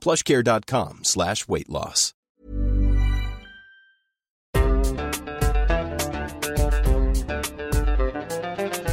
plushcare.com 0.00 1.04
slash 1.04 1.48
weight 1.48 1.68
loss. 1.68 2.14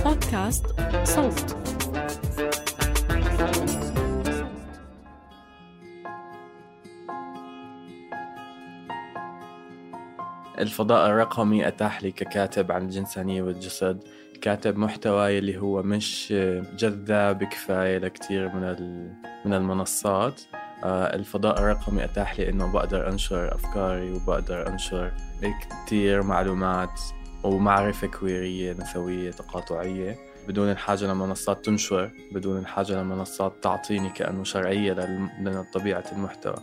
بودكاست 0.04 0.66
صوت 1.04 1.58
الفضاء 10.60 11.10
الرقمي 11.10 11.68
أتاح 11.68 12.04
لي 12.04 12.12
ككاتب 12.12 12.72
عن 12.72 12.86
الجنسانية 12.86 13.42
والجسد 13.42 14.04
كاتب 14.42 14.78
محتوى 14.78 15.38
اللي 15.38 15.58
هو 15.58 15.84
مش 15.84 16.34
جذاب 16.78 17.44
كفاية 17.44 17.98
لكتير 17.98 18.56
من 18.56 18.64
من 19.46 19.54
المنصات 19.54 20.42
الفضاء 20.86 21.60
الرقمي 21.60 22.04
أتاح 22.04 22.40
لي 22.40 22.50
إنه 22.50 22.72
بقدر 22.72 23.10
أنشر 23.10 23.56
أفكاري 23.56 24.12
وبقدر 24.12 24.68
أنشر 24.68 25.12
كتير 25.86 26.24
معلومات 26.24 27.02
ومعرفة 27.44 28.08
كويرية 28.08 28.74
نسوية 28.74 29.32
تقاطعية. 29.32 30.18
بدون 30.48 30.72
الحاجة 30.72 31.06
لمنصات 31.06 31.66
تنشر 31.66 32.12
بدون 32.32 32.58
الحاجة 32.58 33.02
لمنصات 33.02 33.54
تعطيني 33.64 34.10
كأنه 34.10 34.44
شرعية 34.44 34.94
لطبيعة 35.42 36.04
المحتوى. 36.12 36.56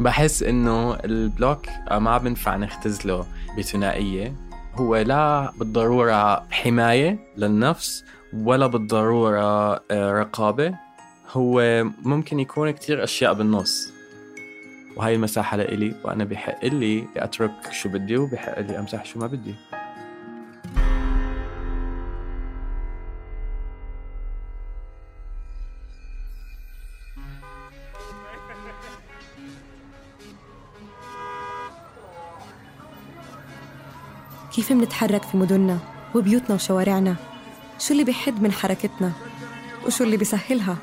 بحس 0.00 0.42
إنه 0.42 0.94
البلوك 0.94 1.66
ما 1.90 2.18
بنفع 2.18 2.56
نختزله 2.56 3.26
بثنائية. 3.58 4.36
هو 4.74 4.96
لا 4.96 5.52
بالضرورة 5.58 6.46
حماية 6.50 7.18
للنفس 7.36 8.04
ولا 8.34 8.66
بالضرورة 8.66 9.74
آه، 9.90 10.12
رقابة. 10.12 10.74
هو 11.32 11.84
ممكن 12.02 12.40
يكون 12.40 12.70
كتير 12.70 13.04
أشياء 13.04 13.34
بالنص. 13.34 13.92
وهاي 14.96 15.14
المساحة 15.14 15.56
لإلي 15.56 15.94
وأنا 16.04 16.24
بحق 16.24 16.64
لي 16.64 17.06
أترك 17.16 17.72
شو 17.72 17.88
بدي 17.88 18.16
وبحق 18.16 18.60
لي 18.60 18.78
أمسح 18.78 19.04
شو 19.04 19.18
ما 19.18 19.26
بدي. 19.26 19.54
كيف 34.54 34.72
منتحرك 34.72 35.22
في 35.22 35.36
مدننا 35.36 35.78
وبيوتنا 36.14 36.54
وشوارعنا؟ 36.54 37.16
شو 37.78 37.92
اللي 37.92 38.04
بيحد 38.04 38.42
من 38.42 38.52
حركتنا؟ 38.52 39.12
وشو 39.86 40.04
اللي 40.04 40.16
بيسهلها؟ 40.16 40.76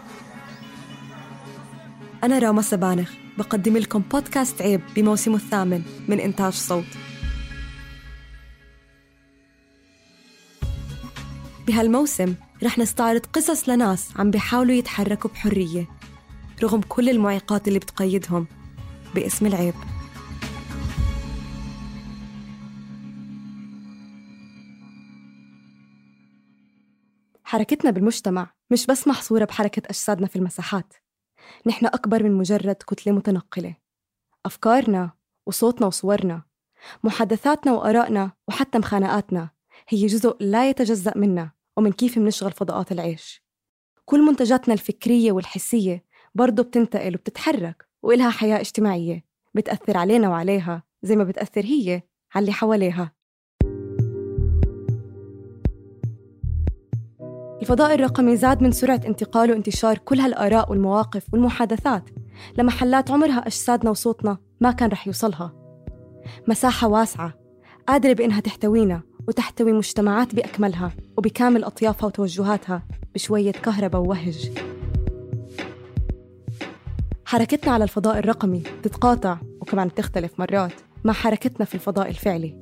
أنا 2.23 2.39
راما 2.39 2.61
سبانخ 2.61 3.11
بقدم 3.37 3.77
لكم 3.77 3.99
بودكاست 3.99 4.61
عيب 4.61 4.81
بموسمه 4.95 5.35
الثامن 5.35 5.83
من 6.07 6.19
إنتاج 6.19 6.53
صوت. 6.53 6.85
بهالموسم 11.67 12.35
رح 12.63 12.77
نستعرض 12.79 13.25
قصص 13.25 13.69
لناس 13.69 14.09
عم 14.17 14.31
بيحاولوا 14.31 14.75
يتحركوا 14.75 15.29
بحرية 15.29 15.87
رغم 16.63 16.81
كل 16.81 17.09
المعيقات 17.09 17.67
اللي 17.67 17.79
بتقيدهم 17.79 18.47
باسم 19.15 19.45
العيب. 19.45 19.73
حركتنا 27.43 27.91
بالمجتمع 27.91 28.51
مش 28.71 28.85
بس 28.85 29.07
محصورة 29.07 29.45
بحركة 29.45 29.81
أجسادنا 29.85 30.27
في 30.27 30.35
المساحات. 30.35 30.93
نحن 31.65 31.85
أكبر 31.85 32.23
من 32.23 32.31
مجرد 32.31 32.75
كتلة 32.75 33.13
متنقلة. 33.13 33.75
أفكارنا 34.45 35.11
وصوتنا 35.45 35.87
وصورنا 35.87 36.43
محادثاتنا 37.03 37.73
وآرائنا 37.73 38.31
وحتى 38.47 38.77
مخانقاتنا 38.77 39.49
هي 39.89 40.05
جزء 40.05 40.37
لا 40.39 40.69
يتجزأ 40.69 41.13
منا 41.15 41.51
ومن 41.77 41.91
كيف 41.91 42.17
منشغل 42.17 42.51
فضاءات 42.51 42.91
العيش. 42.91 43.43
كل 44.05 44.21
منتجاتنا 44.25 44.73
الفكرية 44.73 45.31
والحسية 45.31 46.05
برضه 46.35 46.63
بتنتقل 46.63 47.15
وبتتحرك 47.15 47.89
وإلها 48.03 48.29
حياة 48.29 48.59
اجتماعية 48.59 49.25
بتأثر 49.53 49.97
علينا 49.97 50.29
وعليها 50.29 50.83
زي 51.03 51.15
ما 51.15 51.23
بتأثر 51.23 51.65
هي 51.65 52.01
على 52.35 52.43
اللي 52.43 52.53
حواليها. 52.53 53.18
الفضاء 57.61 57.95
الرقمي 57.95 58.37
زاد 58.37 58.63
من 58.63 58.71
سرعة 58.71 59.01
انتقال 59.05 59.51
وانتشار 59.51 59.97
كل 59.97 60.19
هالآراء 60.19 60.71
والمواقف 60.71 61.23
والمحادثات 61.33 62.09
لمحلات 62.57 63.11
عمرها 63.11 63.47
أجسادنا 63.47 63.89
وصوتنا 63.89 64.37
ما 64.61 64.71
كان 64.71 64.89
رح 64.89 65.07
يوصلها. 65.07 65.53
مساحة 66.47 66.87
واسعة 66.87 67.33
قادرة 67.87 68.13
بإنها 68.13 68.39
تحتوينا 68.39 69.01
وتحتوي 69.27 69.73
مجتمعات 69.73 70.35
بأكملها 70.35 70.91
وبكامل 71.17 71.63
أطيافها 71.63 72.07
وتوجهاتها 72.07 72.83
بشوية 73.15 73.51
كهرباء 73.51 74.01
ووهج. 74.01 74.51
حركتنا 77.25 77.71
على 77.73 77.83
الفضاء 77.83 78.19
الرقمي 78.19 78.63
تتقاطع 78.83 79.37
وكمان 79.61 79.87
بتختلف 79.87 80.39
مرات 80.39 80.73
مع 81.03 81.13
حركتنا 81.13 81.65
في 81.65 81.75
الفضاء 81.75 82.09
الفعلي. 82.09 82.55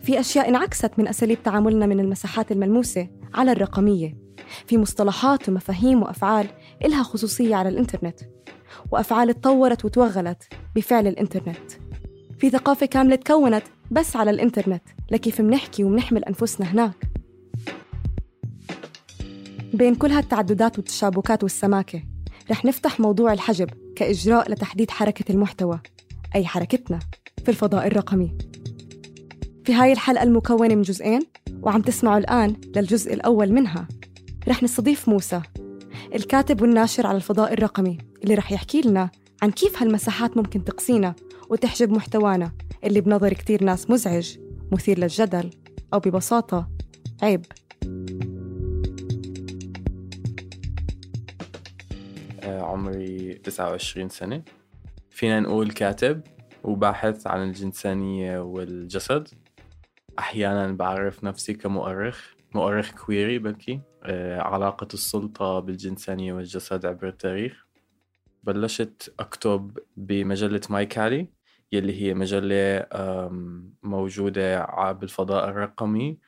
في 0.00 0.20
أشياء 0.20 0.48
انعكست 0.48 0.90
من 0.98 1.08
أساليب 1.08 1.42
تعاملنا 1.42 1.86
من 1.86 2.00
المساحات 2.00 2.52
الملموسة 2.52 3.08
على 3.34 3.52
الرقمية. 3.52 4.16
في 4.66 4.78
مصطلحات 4.78 5.48
ومفاهيم 5.48 6.02
وأفعال 6.02 6.46
إلها 6.84 7.02
خصوصية 7.02 7.54
على 7.54 7.68
الإنترنت 7.68 8.20
وأفعال 8.90 9.40
تطورت 9.40 9.84
وتوغلت 9.84 10.42
بفعل 10.76 11.06
الإنترنت. 11.06 11.72
في 12.38 12.50
ثقافة 12.50 12.86
كاملة 12.86 13.16
تكونت 13.16 13.62
بس 13.90 14.16
على 14.16 14.30
الإنترنت 14.30 14.82
لكيف 15.10 15.40
منحكي 15.40 15.84
ومنحمل 15.84 16.24
أنفسنا 16.24 16.66
هناك. 16.66 17.04
بين 19.74 19.94
كل 19.94 20.10
هالتعددات 20.10 20.78
والتشابكات 20.78 21.42
والسماكة 21.42 22.02
رح 22.50 22.64
نفتح 22.64 23.00
موضوع 23.00 23.32
الحجب 23.32 23.70
كإجراء 23.96 24.50
لتحديد 24.50 24.90
حركة 24.90 25.32
المحتوى 25.32 25.80
أي 26.34 26.46
حركتنا 26.46 26.98
في 27.44 27.48
الفضاء 27.48 27.86
الرقمي. 27.86 28.38
في 29.64 29.74
هاي 29.74 29.92
الحلقة 29.92 30.22
المكونة 30.22 30.74
من 30.74 30.82
جزئين 30.82 31.20
وعم 31.62 31.82
تسمعوا 31.82 32.18
الآن 32.18 32.56
للجزء 32.76 33.14
الأول 33.14 33.52
منها. 33.52 33.88
رح 34.48 34.62
نستضيف 34.62 35.08
موسى 35.08 35.42
الكاتب 36.14 36.62
والناشر 36.62 37.06
على 37.06 37.16
الفضاء 37.16 37.52
الرقمي 37.52 37.98
اللي 38.24 38.34
رح 38.34 38.52
يحكي 38.52 38.80
لنا 38.80 39.10
عن 39.42 39.50
كيف 39.50 39.82
هالمساحات 39.82 40.36
ممكن 40.36 40.64
تقصينا 40.64 41.14
وتحجب 41.50 41.90
محتوانا 41.90 42.52
اللي 42.84 43.00
بنظر 43.00 43.32
كتير 43.32 43.64
ناس 43.64 43.90
مزعج 43.90 44.36
مثير 44.72 44.98
للجدل 44.98 45.50
أو 45.94 45.98
ببساطة 45.98 46.68
عيب. 47.22 47.46
آه، 52.42 52.62
عمري 52.62 53.34
29 53.34 54.08
سنة. 54.08 54.42
فينا 55.10 55.40
نقول 55.40 55.70
كاتب 55.70 56.20
وباحث 56.64 57.26
عن 57.26 57.48
الجنسانية 57.48 58.38
والجسد. 58.38 59.28
أحيانا 60.18 60.72
بعرف 60.72 61.24
نفسي 61.24 61.54
كمؤرخ 61.54 62.34
مؤرخ 62.54 62.90
كويري 62.90 63.38
بلكي 63.38 63.80
آه، 64.04 64.40
علاقة 64.40 64.88
السلطة 64.94 65.60
بالجنسانية 65.60 66.32
والجسد 66.32 66.86
عبر 66.86 67.08
التاريخ. 67.08 67.66
بلشت 68.42 69.14
أكتب 69.20 69.78
بمجلة 69.96 70.60
My 70.70 70.86
Kali 70.86 71.28
يلي 71.72 72.02
هي 72.02 72.14
مجلة 72.14 72.86
موجودة 73.82 74.66
بالفضاء 74.92 75.48
الرقمي 75.48 76.18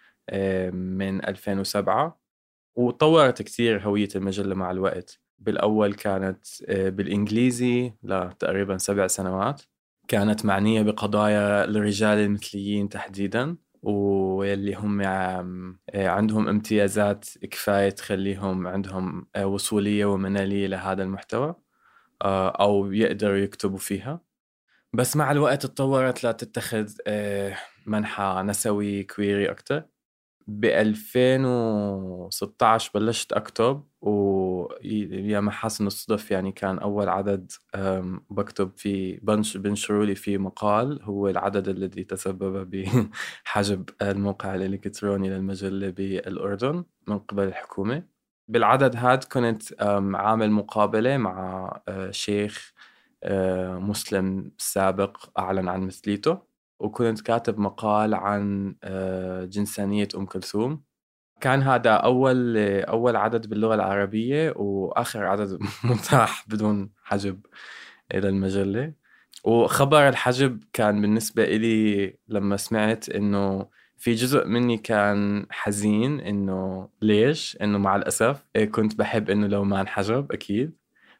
من 0.72 1.24
2007 1.24 2.20
وطورت 2.76 3.42
كتير 3.42 3.82
هوية 3.82 4.08
المجلة 4.16 4.54
مع 4.54 4.70
الوقت. 4.70 5.20
بالأول 5.38 5.94
كانت 5.94 6.46
آه، 6.66 6.88
بالإنجليزي 6.88 7.92
لتقريبا 8.02 8.78
سبع 8.78 9.06
سنوات. 9.06 9.62
كانت 10.08 10.44
معنية 10.44 10.82
بقضايا 10.82 11.64
الرجال 11.64 12.18
المثليين 12.18 12.88
تحديدا. 12.88 13.56
واللي 13.84 14.74
هم 14.74 15.00
آه، 15.00 15.76
عندهم 15.94 16.48
امتيازات 16.48 17.28
كفاية 17.50 17.90
تخليهم 17.90 18.66
عندهم 18.66 19.26
آه، 19.36 19.46
وصولية 19.46 20.04
ومنالية 20.04 20.66
لهذا 20.66 21.02
المحتوى 21.02 21.54
أو 22.22 22.92
يقدروا 22.92 23.36
يكتبوا 23.36 23.78
فيها. 23.78 24.20
بس 24.92 25.16
مع 25.16 25.32
الوقت 25.32 25.66
تطورت 25.66 26.24
لتتخذ 26.24 26.92
منحى 27.86 28.42
نسوي 28.46 29.02
كويري 29.02 29.50
أكتر. 29.50 29.82
ب 30.46 30.64
2016 30.64 32.90
بلشت 32.94 33.32
أكتب 33.32 33.84
ويا 34.84 35.40
ما 35.40 35.50
حسن 35.50 35.86
الصدف 35.86 36.30
يعني 36.30 36.52
كان 36.52 36.78
أول 36.78 37.08
عدد 37.08 37.52
بكتب 38.30 38.70
فيه 38.76 39.20
بنش 39.22 39.56
بنشروا 39.56 40.04
لي 40.04 40.14
فيه 40.14 40.38
مقال 40.38 41.02
هو 41.02 41.28
العدد 41.28 41.68
الذي 41.68 42.04
تسبب 42.04 42.70
بحجب 42.70 43.90
الموقع 44.02 44.54
الإلكتروني 44.54 45.30
للمجلة 45.30 45.90
بالأردن 45.90 46.84
من 47.08 47.18
قبل 47.18 47.42
الحكومة. 47.48 48.02
بالعدد 48.48 48.96
هاد 48.96 49.24
كنت 49.24 49.62
عامل 50.14 50.50
مقابلة 50.50 51.16
مع 51.16 51.70
آه، 51.88 52.10
شيخ 52.10 52.72
آه، 53.24 53.78
مسلم 53.78 54.52
سابق 54.58 55.38
أعلن 55.38 55.68
عن 55.68 55.80
مثليته 55.86 56.38
وكنت 56.80 57.20
كاتب 57.20 57.58
مقال 57.58 58.14
عن 58.14 58.76
آه، 58.84 59.44
جنسانية 59.44 60.08
أم 60.16 60.26
كلثوم. 60.26 60.84
كان 61.40 61.62
هذا 61.62 61.90
أول 61.90 62.56
أول 62.82 63.16
عدد 63.16 63.46
باللغة 63.46 63.74
العربية 63.74 64.52
وآخر 64.56 65.24
عدد 65.26 65.58
متاح 65.84 66.44
بدون 66.48 66.90
حجب 67.04 67.40
إلى 68.14 68.28
المجلة. 68.28 68.92
وخبر 69.44 70.08
الحجب 70.08 70.64
كان 70.72 71.00
بالنسبة 71.00 71.44
إلي 71.44 72.16
لما 72.28 72.56
سمعت 72.56 73.08
إنه 73.08 73.68
في 73.96 74.14
جزء 74.14 74.46
مني 74.46 74.76
كان 74.78 75.46
حزين 75.50 76.20
إنه 76.20 76.88
ليش؟ 77.02 77.58
إنه 77.62 77.78
مع 77.78 77.96
الأسف 77.96 78.44
إيه، 78.56 78.64
كنت 78.64 78.94
بحب 78.98 79.30
إنه 79.30 79.46
لو 79.46 79.64
ما 79.64 79.80
انحجب 79.80 80.32
أكيد. 80.32 80.76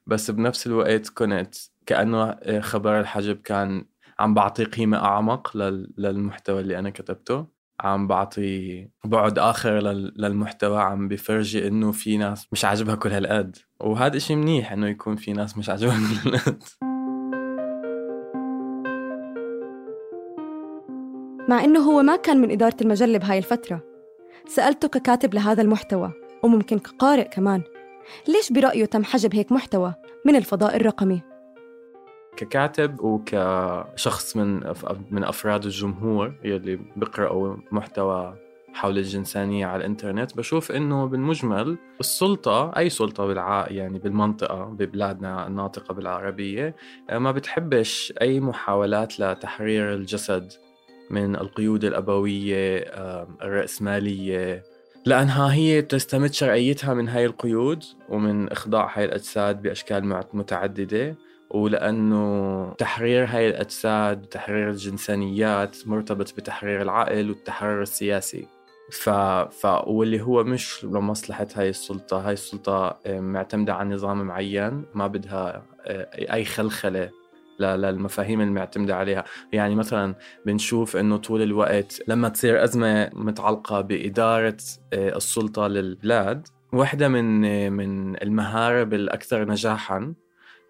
بس 0.06 0.31
بنفس 0.31 0.66
الوقت 0.66 1.08
كنت 1.08 1.55
كأنه 1.87 2.31
إيه، 2.31 2.61
خبر 2.61 3.00
الحجب 3.00 3.37
كان 3.43 3.84
عم 4.19 4.34
بعطي 4.34 4.64
قيمة 4.64 4.99
أعمق 4.99 5.56
للمحتوى 5.99 6.61
اللي 6.61 6.78
أنا 6.78 6.90
كتبته. 6.90 7.54
عم 7.81 8.06
بعطي 8.06 8.88
بعد 9.05 9.38
آخر 9.38 9.79
للمحتوى 10.17 10.81
عم 10.81 11.09
بفرجي 11.09 11.69
إنه 11.69 11.93
في 11.93 12.17
ناس 12.17 12.47
مش 12.53 12.65
عاجبها 12.65 12.94
كل 12.94 13.09
هالقد. 13.09 13.56
وهذا 13.81 14.17
إشي 14.17 14.37
منيح 14.37 14.73
إنه 14.73 14.88
يكون 14.88 15.17
في 15.17 15.32
ناس 15.32 15.59
مش 15.59 15.69
عاجبها 15.69 15.97
كل 15.97 16.31
هالقد. 16.31 16.62
مع 21.49 21.65
إنه 21.65 21.81
هو 21.81 22.03
ما 22.03 22.17
كان 22.17 22.41
من 22.41 22.50
إدارة 22.50 22.76
المجلة 22.81 23.19
بهاي 23.19 23.38
الفترة. 23.38 23.82
سألته 24.47 24.88
ككاتب 24.88 25.35
لهذا 25.35 25.62
المحتوى 25.62 26.12
وممكن 26.43 26.79
كقارئ 26.79 27.29
كمان. 27.29 27.62
ليش 28.29 28.53
برأيه 28.53 28.85
تم 28.85 29.05
حجب 29.05 29.35
هيك 29.35 29.53
محتوى 29.53 29.94
من 30.26 30.37
الفضاء 30.37 30.76
الرقمي؟ 30.76 31.34
ككاتب 32.37 33.01
وكشخص 33.01 34.37
من 34.37 34.75
من 35.11 35.25
أفراد 35.25 35.65
الجمهور 35.65 36.35
يلي 36.45 36.79
بيقرأوا 36.97 37.57
محتوى 37.73 38.37
حول 38.75 38.99
الجنسانية 38.99 39.67
على 39.67 39.81
الإنترنت. 39.81 40.37
بشوف 40.37 40.73
إنه 40.73 41.07
بالمجمل 41.07 41.77
السلطة 42.01 42.73
أي 42.77 42.91
سلطة 42.91 43.27
بالع... 43.27 43.67
يعني 43.71 43.99
بالمنطقة 43.99 44.65
ببلادنا 44.65 45.47
الناطقة 45.47 45.95
بالعربية 45.95 46.77
ما 47.13 47.33
بتحبش 47.33 48.13
أي 48.21 48.41
محاولات 48.41 49.21
لتحرير 49.21 49.95
الجسد 49.95 50.53
من 51.11 51.37
القيود 51.37 51.85
الأبوية 51.85 52.79
الرأسمالية. 53.43 54.63
لأنها 55.07 55.53
هي 55.53 55.83
تستمد 55.83 56.33
شرعيتها 56.33 56.95
من 56.95 57.09
هاي 57.09 57.27
القيود 57.27 57.85
ومن 58.09 58.49
إخضاع 58.49 58.99
هاي 58.99 59.05
الأجساد 59.05 59.63
بأشكال 59.63 60.25
متعددة. 60.33 61.17
ولأنه 61.55 62.75
تحرير 62.79 63.25
هاي 63.25 63.49
الأجساد 63.49 64.23
وتحرير 64.23 64.71
الجنسانيات 64.71 65.77
مرتبط 65.87 66.37
بتحرير 66.37 66.83
العقل 66.83 67.31
والتحرر 67.31 67.83
السياسي. 67.83 68.47
ف... 68.91 69.11
ف... 69.11 69.67
واللي 69.87 70.21
هو 70.21 70.45
مش 70.45 70.85
لمصلحة 70.85 71.47
هاي 71.55 71.69
السلطة. 71.69 72.29
هاي 72.29 72.33
السلطة 72.33 72.99
آه، 73.06 73.21
معتمدة 73.21 73.75
على 73.75 73.95
نظام 73.95 74.23
معين 74.23 74.85
ما 74.95 75.06
بدها 75.06 75.62
آه، 75.87 76.09
أي 76.35 76.45
خلخلة 76.45 77.11
للمفاهيم 77.61 78.41
المعتمدة 78.41 78.97
عليها. 78.97 79.25
يعني 79.53 79.75
مثلا 79.75 80.15
بنشوف 80.47 80.97
أنه 80.97 81.17
طول 81.17 81.43
الوقت 81.43 82.03
لما 82.09 82.29
تصير 82.29 82.65
أزمة 82.65 83.11
متعلقة 83.12 83.81
بإدارة 83.81 84.57
آه، 84.93 85.17
السلطة 85.17 85.67
للبلاد 85.67 86.49
واحدة 86.73 87.09
من 87.09 87.73
من 87.73 88.23
المهارب 88.23 88.95
الأكثر 88.95 89.49
نجاحا 89.49 90.15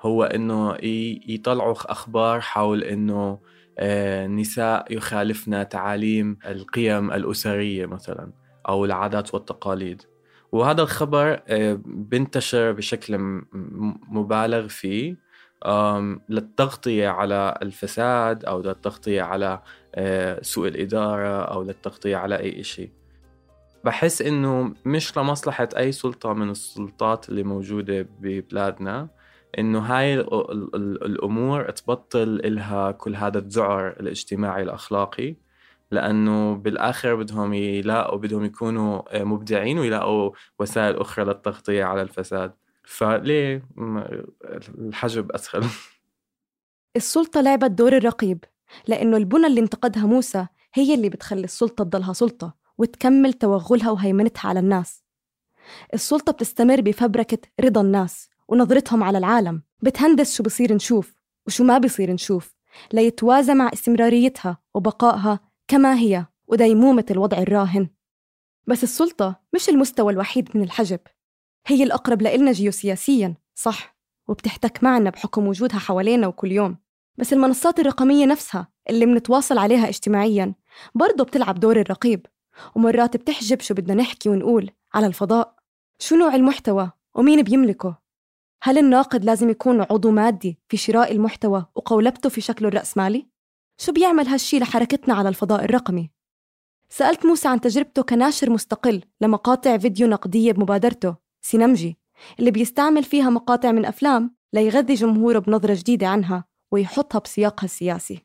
هو 0.04 0.24
إنه 0.24 0.76
يطلعوا 1.28 1.74
أخبار 1.92 2.40
حول 2.40 2.84
إنه 2.84 3.38
آه، 3.78 4.42
يخالفن 4.90 5.68
تعاليم 5.68 6.38
القيم 6.46 7.12
الأسرية 7.12 7.86
مثلا 7.86 8.32
أو 8.68 8.84
العادات 8.84 9.34
والتقاليد. 9.34 10.02
وهذا 10.52 10.82
الخبر 10.82 11.42
آه، 11.48 11.78
بنتشر 11.84 12.72
بشكل 12.72 13.18
مبالغ 14.08 14.68
فيه. 14.68 15.24
للتغطية 16.28 17.08
على 17.08 17.58
الفساد 17.62 18.44
أو 18.44 18.62
للتغطية 18.62 19.22
على 19.22 19.62
آه، 19.94 20.42
سوء 20.42 20.68
الإدارة 20.68 21.42
أو 21.42 21.62
للتغطية 21.62 22.16
على 22.16 22.40
أي 22.40 22.64
شيء 22.64 22.90
بحس 23.84 24.22
إنه 24.22 24.74
مش 24.84 25.18
لمصلحة 25.18 25.68
أي 25.76 25.92
سلطة 25.92 26.32
من 26.32 26.50
السلطات 26.50 27.28
اللي 27.28 27.42
موجودة 27.42 28.08
ببلادنا. 28.20 29.08
إنه 29.58 29.78
هاي 29.78 30.20
الأمور 31.04 31.70
تبطل 31.70 32.40
إلها 32.44 32.90
كل 32.90 33.16
هذا 33.16 33.38
الذعر 33.38 33.88
الاجتماعي 33.88 34.62
الأخلاقي 34.62 35.36
لأنه 35.90 36.54
بالآخر 36.54 37.14
بدهم 37.14 37.54
يلاقوا 37.54 38.18
بدهم 38.18 38.44
يكونوا 38.44 39.24
مبدعين 39.24 39.78
ويلاقوا 39.78 40.30
وسائل 40.58 40.96
أخرى 40.96 41.24
للتغطية 41.24 41.84
على 41.84 42.02
الفساد. 42.02 42.52
فليه؟ 42.84 43.68
الحجب 44.78 45.32
أسهل. 45.32 45.64
السلطة 46.96 47.40
لعبت 47.40 47.70
دور 47.70 47.96
الرقيب 47.96 48.44
لأنه 48.88 49.16
البنى 49.16 49.46
اللي 49.46 49.60
انتقدها 49.60 50.06
موسى 50.06 50.46
هي 50.74 50.94
اللي 50.94 51.08
بتخلي 51.08 51.44
السلطة 51.44 51.84
تضلها 51.84 52.12
سلطة 52.12 52.54
وتكمل 52.78 53.32
توغلها 53.32 53.90
وهيمنتها 53.90 54.48
على 54.48 54.60
الناس. 54.60 55.04
السلطة 55.94 56.32
بتستمر 56.32 56.80
بفبركة 56.80 57.38
رضا 57.60 57.80
الناس. 57.80 58.28
ونظرتهم 58.48 59.02
على 59.02 59.18
العالم. 59.18 59.62
بتهندس 59.82 60.36
شو 60.36 60.42
بصير 60.42 60.74
نشوف 60.74 61.14
وشو 61.46 61.64
ما 61.64 61.78
بصير 61.78 62.12
نشوف. 62.12 62.54
ليتوازى 62.92 63.54
مع 63.54 63.70
استمراريتها 63.72 64.58
وبقائها 64.74 65.40
كما 65.68 65.98
هي 65.98 66.26
وديمومة 66.46 67.06
الوضع 67.10 67.38
الراهن. 67.38 67.88
بس 68.66 68.82
السلطة 68.82 69.40
مش 69.54 69.68
المستوى 69.68 70.12
الوحيد 70.12 70.56
من 70.56 70.62
الحجب. 70.62 71.00
هي 71.66 71.82
الأقرب 71.82 72.22
لإلنا 72.22 72.52
جيوسياسيا 72.52 73.34
صح؟ 73.54 73.96
وبتحتك 74.28 74.84
معنا 74.84 75.10
بحكم 75.10 75.46
وجودها 75.46 75.78
حوالينا 75.78 76.26
وكل 76.26 76.52
يوم. 76.52 76.76
بس 77.16 77.32
المنصات 77.32 77.80
الرقمية 77.80 78.26
نفسها 78.26 78.68
اللي 78.90 79.06
منتواصل 79.06 79.58
عليها 79.58 79.88
اجتماعيا 79.88 80.54
برضه 80.94 81.24
بتلعب 81.24 81.60
دور 81.60 81.80
الرقيب. 81.80 82.26
ومرات 82.74 83.16
بتحجب 83.16 83.60
شو 83.60 83.74
بدنا 83.74 83.94
نحكي 83.94 84.28
ونقول 84.28 84.70
على 84.94 85.06
الفضاء. 85.06 85.56
شو 85.98 86.16
نوع 86.16 86.34
المحتوى 86.34 86.90
ومين 87.14 87.42
بيملكه؟ 87.42 88.03
هل 88.66 88.78
الناقد 88.78 89.24
لازم 89.24 89.50
يكون 89.50 89.80
عضو 89.80 90.10
مادي 90.10 90.58
في 90.68 90.76
شراء 90.76 91.12
المحتوى 91.12 91.66
وقولبته 91.74 92.28
في 92.28 92.40
شكله 92.40 92.68
الرأسمالي؟ 92.68 93.26
شو 93.80 93.92
بيعمل 93.92 94.28
هالشي 94.28 94.58
لحركتنا 94.58 95.14
على 95.14 95.28
الفضاء 95.28 95.64
الرقمي؟ 95.64 96.10
سألت 96.88 97.26
موسى 97.26 97.48
عن 97.48 97.60
تجربته 97.60 98.02
كناشر 98.02 98.50
مستقل 98.50 99.02
لمقاطع 99.20 99.78
فيديو 99.78 100.06
نقدية 100.06 100.52
بمبادرته 100.52 101.16
سينمجي 101.40 101.98
اللي 102.38 102.50
بيستعمل 102.50 103.04
فيها 103.04 103.30
مقاطع 103.30 103.72
من 103.72 103.84
أفلام 103.84 104.36
ليغذي 104.52 104.94
جمهوره 104.94 105.38
بنظرة 105.38 105.74
جديدة 105.74 106.06
عنها 106.06 106.44
ويحطها 106.72 107.18
بسياقها 107.18 107.64
السياسي 107.64 108.24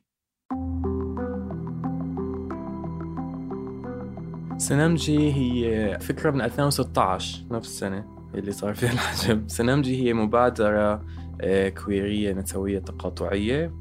سينمجي 4.58 5.32
هي 5.32 5.98
فكرة 6.00 6.30
من 6.30 6.40
2016 6.40 7.44
نفس 7.50 7.68
السنة 7.68 8.19
اللي 8.34 8.52
صار 8.52 8.74
فيها 8.74 8.92
الحجب 8.92 9.44
سنمجي 9.48 10.02
هي 10.08 10.14
مبادرة 10.14 11.04
آه، 11.40 11.68
كويرية 11.68 12.32
نسوية 12.32 12.78
تقاطعية 12.78 13.72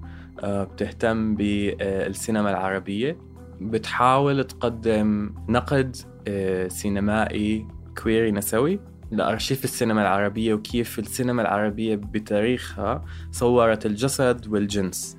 آه، 0.43 0.63
بتهتم 0.63 1.35
بالسينما 1.35 2.49
العربية. 2.49 3.17
بتحاول 3.61 4.43
تقدم 4.43 5.33
نقد 5.49 5.95
آه، 6.27 6.67
سينمائي 6.67 7.67
كويري 8.03 8.31
نسوي 8.31 8.79
لأرشيف 9.11 9.63
السينما 9.63 10.01
العربية 10.01 10.53
وكيف 10.53 10.99
السينما 10.99 11.41
العربية 11.41 11.95
بتاريخها 11.95 13.05
صورت 13.31 13.85
الجسد 13.85 14.47
والجنس. 14.47 15.18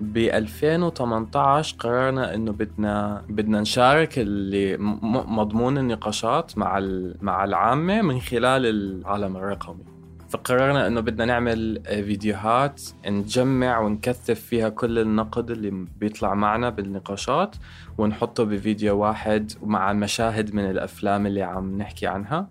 ب 0.00 0.16
2018 0.18 1.76
قررنا 1.78 2.34
إنه 2.34 2.52
بدنا 2.52 3.24
بدنا 3.28 3.60
نشارك 3.60 4.18
اللي 4.18 4.76
مضمون 5.26 5.78
النقاشات 5.78 6.58
مع 6.58 6.78
مع 7.20 7.44
العامة 7.44 8.02
من 8.02 8.20
خلال 8.20 8.66
العالم 8.66 9.36
الرقمي. 9.36 9.84
فقررنا 10.28 10.86
إنه 10.86 11.00
بدنا 11.00 11.24
نعمل 11.24 11.82
فيديوهات 11.84 12.82
نجمع 13.06 13.78
ونكثف 13.78 14.40
فيها 14.40 14.68
كل 14.68 14.98
النقد 14.98 15.50
اللي 15.50 15.86
بيطلع 16.00 16.34
معنا 16.34 16.70
بالنقاشات 16.70 17.56
ونحطه 17.98 18.44
بفيديو 18.44 18.98
واحد 18.98 19.52
مع 19.62 19.92
مشاهد 19.92 20.54
من 20.54 20.70
الأفلام 20.70 21.26
اللي 21.26 21.42
عم 21.42 21.78
نحكي 21.78 22.06
عنها. 22.06 22.48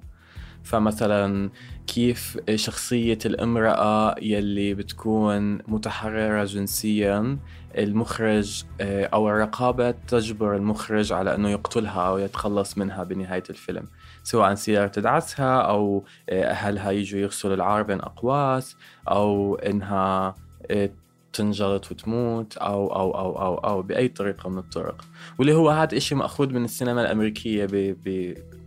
فمثلا 0.63 1.49
كيف 1.88 2.38
شخصية 2.56 3.18
الامرأة 3.25 4.15
يلي 4.22 4.74
بتكون 4.74 5.58
متحررة 5.68 6.44
جنسيا. 6.44 7.38
المخرج 7.77 8.63
آه، 8.82 9.06
أو 9.06 9.30
الرقابة 9.30 9.92
تجبر 9.92 10.56
المخرج 10.56 11.13
على 11.13 11.36
أنه 11.36 11.50
يقتلها 11.50 12.01
أو 12.08 12.18
يتخلص 12.18 12.77
منها 12.77 13.04
بنهاية 13.04 13.44
الفيلم. 13.50 13.88
سواء 14.24 14.56
سيارة 14.56 14.88
تدعسها 14.88 15.62
أو 15.62 16.04
آه، 16.30 16.44
أهلها 16.44 16.92
يجوا 16.92 17.20
يغسلوا 17.20 17.56
العار 17.56 17.84
بين 17.84 18.00
أقواس 18.00 18.75
أو 19.10 19.56
إنها 19.56 20.36
آه، 20.72 20.89
تنجلط 21.36 21.92
وتموت 21.92 22.58
أو 22.58 22.96
أو 22.96 23.12
أو 23.12 23.42
أو 23.42 23.56
أو 23.56 23.82
بأي 23.82 24.08
طريقة 24.08 24.50
من 24.50 24.58
الطرق. 24.58 25.06
واللي 25.39 25.54
هو 25.54 25.70
هذا 25.70 25.98
إشي 25.98 26.15
مأخوذ 26.15 26.54
من 26.54 26.63
السينما 26.63 27.01
الأمريكية 27.01 27.96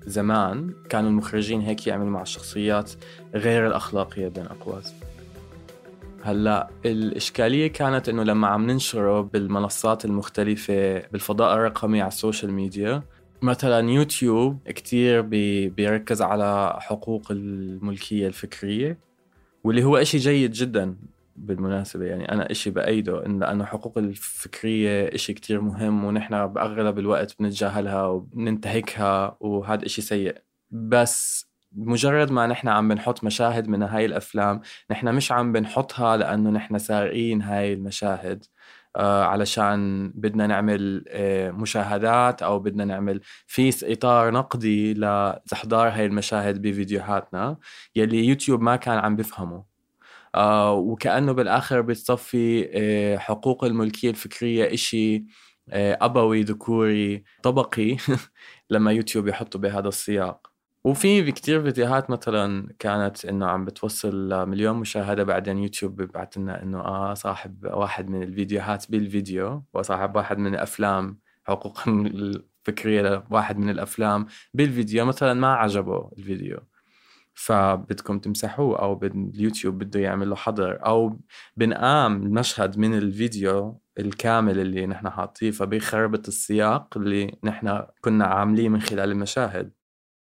زمان. 0.07 0.75
كانوا 0.89 1.11
المخرجين 1.11 1.61
هيك 1.61 1.87
يعملوا 1.87 2.11
مع 2.11 2.23
الشخصيات 2.23 2.93
غير 3.35 3.67
الأخلاقية 3.67 4.29
بين 4.29 4.47
أقواس. 4.47 4.95
هلأ 6.23 6.69
الإشكالية 6.87 7.67
كانت 7.67 8.09
إنه 8.09 8.23
لما 8.23 8.49
عم 8.49 8.71
ننشره 8.71 9.21
بالمنصات 9.21 10.05
المختلفة 10.05 10.99
بالفضاء 10.99 11.55
الرقمي 11.55 12.01
على 12.01 12.09
ال 12.09 12.15
social 12.15 12.52
media 12.52 13.02
مثلا 13.43 13.91
يوتيوب 13.91 14.59
كتير 14.69 15.21
بي 15.21 15.69
بيركز 15.69 16.23
على 16.23 16.77
حقوق 16.81 17.31
الملكية 17.31 18.27
الفكرية 18.27 18.99
واللي 19.65 19.85
هو 19.85 19.97
إشي 19.97 20.19
جيد 20.19 20.53
جدا. 20.53 20.97
بالمناسبة 21.47 22.04
يعني 22.04 22.33
أنا 22.33 22.50
إشي 22.50 22.71
بأيده 22.71 23.26
إن 23.26 23.40
لأنه 23.40 23.64
حقوق 23.64 23.99
الفكرية 23.99 25.14
إشي 25.14 25.33
كتير 25.35 25.61
مهم 25.61 26.04
ونحن 26.04 26.47
بأغلب 26.47 26.99
الوقت 26.99 27.37
بنتجاهلها 27.40 28.04
وبننتهكها 28.07 29.37
وهذا 29.40 29.87
إشي 29.87 30.02
سيء. 30.02 30.38
بس 30.71 31.49
مجرد 31.73 32.30
ما 32.33 32.47
نحن 32.47 32.68
عم 32.68 32.88
بنحط 32.88 33.25
مشاهد 33.25 33.68
من 33.68 33.83
هاي 33.83 34.04
الأفلام 34.04 34.61
نحن 34.90 35.14
مش 35.14 35.33
عم 35.33 35.52
بنحطها 35.52 36.16
لأنه 36.16 36.50
نحن 36.50 36.78
سارقين 36.78 37.42
هاي 37.42 37.73
المشاهد 37.73 38.45
آه 38.97 39.25
علشان 39.25 40.12
بدنا 40.14 40.47
نعمل 40.47 41.04
آه 41.09 41.50
مشاهدات 41.50 42.42
أو 42.42 42.59
بدنا 42.59 42.85
نعمل 42.85 43.21
في 43.47 43.92
إطار 43.92 44.30
نقدي 44.30 44.95
لاستحضار 44.95 45.88
هاي 45.88 46.07
المشاهد 46.07 46.62
بفيديوهاتنا 46.62 47.57
يلي 47.97 48.25
يوتيوب 48.26 48.62
ما 48.62 48.76
كان 48.76 48.99
عم 48.99 49.16
بفهمه. 49.16 49.77
وكأنه 50.73 51.32
بالآخر 51.32 51.80
بتصفي 51.80 52.70
آه 52.75 53.16
حقوق 53.18 53.64
الملكية 53.64 54.11
الفكرية 54.11 54.75
إشي 54.75 55.25
آه 55.70 55.99
أبوي 56.00 56.42
ذكوري 56.42 57.25
طبقي 57.42 57.97
لما 58.70 58.92
يوتيوب 58.92 59.28
يحطوا 59.28 59.61
بهذا 59.61 59.88
السياق. 59.88 60.52
وفي 60.85 61.32
كتير 61.32 61.62
فيديوهات 61.62 62.11
مثلا 62.11 62.75
كانت 62.78 63.25
إنه 63.25 63.47
عم 63.47 63.64
بتوصل 63.64 64.49
مليون 64.49 64.76
مشاهدة 64.76 65.25
بعدين 65.25 65.58
يوتيوب 65.58 65.97
بيبعت 65.97 66.37
لنا 66.38 66.62
إنه 66.62 66.80
آه 66.80 67.14
صاحب 67.14 67.64
واحد 67.64 68.11
من 68.11 68.23
الفيديوهات 68.23 68.90
بالفيديو 68.90 69.64
وصاحب 69.75 70.16
واحد 70.16 70.38
من 70.38 70.54
الأفلام 70.54 71.18
حقوق 71.44 71.78
الفكرية 71.88 73.02
لواحد 73.02 73.58
من 73.58 73.70
الأفلام 73.70 74.26
بالفيديو. 74.54 75.04
مثلا 75.04 75.35
ما 75.35 75.54
عجبه 75.54 76.11
الفيديو. 76.18 76.58
فبدكم 77.38 78.18
تمسحوه 78.18 78.78
أو 78.78 79.00
اليوتيوب 79.02 79.78
بده 79.78 80.00
يعمل 80.00 80.30
له 80.30 80.37
حظر 80.37 80.87
أو 80.87 81.21
بنقام 81.57 82.23
المشهد 82.23 82.78
من 82.78 82.99
الفيديو 82.99 83.80
الكامل 83.99 84.59
اللي 84.59 84.87
نحن 84.87 85.11
حاطيه 85.11 85.50
فبيخربط 85.50 86.28
السياق 86.28 86.97
اللي 86.97 87.38
نحن 87.45 87.83
كنا 88.00 88.25
عامليه 88.25 88.68
من 88.68 88.80
خلال 88.80 89.11
المشاهد. 89.11 89.73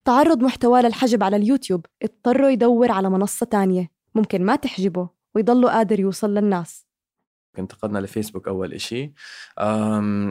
تعرض 0.07 0.43
محتوى 0.43 0.83
للحجب 0.83 1.23
على 1.23 1.37
اليوتيوب 1.37 1.87
اضطروا 2.03 2.49
يدور 2.49 2.93
على 2.93 3.11
منصة 3.11 3.47
تانية 3.47 3.89
ممكن 4.15 4.45
ما 4.45 4.57
تحجبه 4.57 5.09
ويضله 5.35 5.71
قادر 5.71 6.01
يوصل 6.01 6.35
للناس. 6.35 6.86
انتقلنا 7.59 7.99
لفيسبوك 7.99 8.49
أول 8.49 8.73
إشي. 8.73 9.13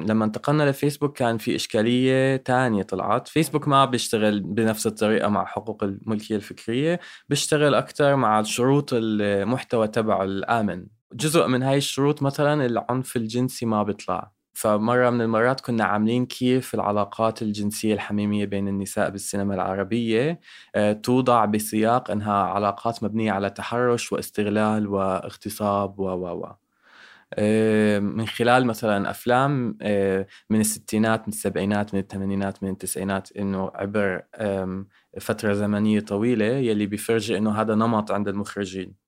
لما 0.08 0.26
انتقلنا 0.26 0.70
لفيسبوك 0.70 1.18
كان 1.18 1.38
في 1.38 1.56
إشكالية 1.56 2.36
تانية 2.36 2.84
طلعت. 2.84 3.28
فيسبوك 3.28 3.68
ما 3.68 3.86
بيشتغل 3.86 4.40
بنفس 4.40 4.88
الطريقة 4.88 5.30
مع 5.30 5.46
حقوق 5.46 5.84
الملكية 5.84 6.36
الفكرية 6.36 7.00
بيشتغل 7.30 7.76
أكتر 7.76 8.16
مع 8.16 8.42
شروط 8.44 8.90
المحتوى 8.94 9.88
تبعه 9.88 10.24
الآمن. 10.24 10.86
جزء 11.14 11.48
من 11.48 11.64
هاي 11.64 11.78
الشروط 11.78 12.22
مثلا 12.22 12.66
العنف 12.66 13.16
الجنسي 13.16 13.66
ما 13.66 13.84
بيطلع. 13.84 14.32
فمرة 14.54 15.10
من 15.10 15.22
المرات 15.22 15.62
كنا 15.62 15.84
عاملين 15.84 16.26
كيف 16.26 16.74
العلاقات 16.76 17.42
الجنسية 17.42 17.94
الحميمية 17.94 18.46
بين 18.46 18.68
النساء 18.68 19.10
بالسينما 19.10 19.56
العربية 19.56 20.40
آه، 20.76 20.94
توضع 20.94 21.46
بسياق 21.46 22.12
أنها 22.12 22.34
علاقات 22.34 23.04
مبنية 23.04 23.32
على 23.32 23.50
تحرش 23.50 24.12
واستغلال 24.12 24.88
واغتصاب 24.88 26.00
و 26.00 26.04
و 26.04 26.44
و. 26.44 26.65
من 28.00 28.28
خلال 28.28 28.66
مثلا 28.66 29.10
أفلام 29.10 29.78
آه، 29.82 30.28
من 30.50 30.60
الستينات 30.60 31.22
من 31.22 31.34
السبعينات 31.34 31.94
من 31.94 32.00
الثمانينات 32.00 32.64
من 32.64 32.70
التسعينات 32.70 33.32
إنه 33.38 33.72
عبر 33.76 34.22
فترة 35.22 35.54
زمنية 35.54 36.00
طويلة 36.00 36.46
يلي 36.46 36.86
بيفرجي 36.86 37.38
إنه 37.38 37.52
هذا 37.62 37.76
نمط 37.76 38.12
عند 38.12 38.28
المخرجين. 38.28 39.05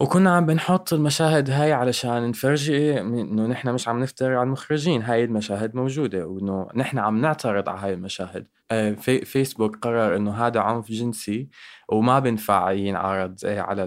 وكنا 0.00 0.36
عم 0.36 0.46
بنحط 0.46 0.92
المشاهد 0.92 1.50
هاي 1.50 1.72
علشان 1.72 2.28
نفرجي 2.28 3.00
إنه 3.00 3.46
نحن 3.46 3.68
مش 3.74 3.88
عم 3.88 4.00
نفتري 4.00 4.34
على 4.36 4.42
المخرجين. 4.42 5.02
هاي 5.02 5.24
المشاهد 5.24 5.74
موجودة 5.74 6.26
وإنه 6.26 6.68
نحن 6.74 6.98
عم 6.98 7.20
نعترض 7.20 7.68
على 7.68 7.80
هاي 7.80 7.92
المشاهد. 7.94 8.46
آه، 8.70 8.92
في 8.92 9.24
فيسبوك 9.24 9.76
قرر 9.76 10.16
إنه 10.16 10.46
هذا 10.46 10.60
عنف 10.60 10.90
جنسي 10.90 11.48
وما 11.88 12.18
بينفع 12.18 12.70
ينعرض 12.72 13.36
على 13.44 13.82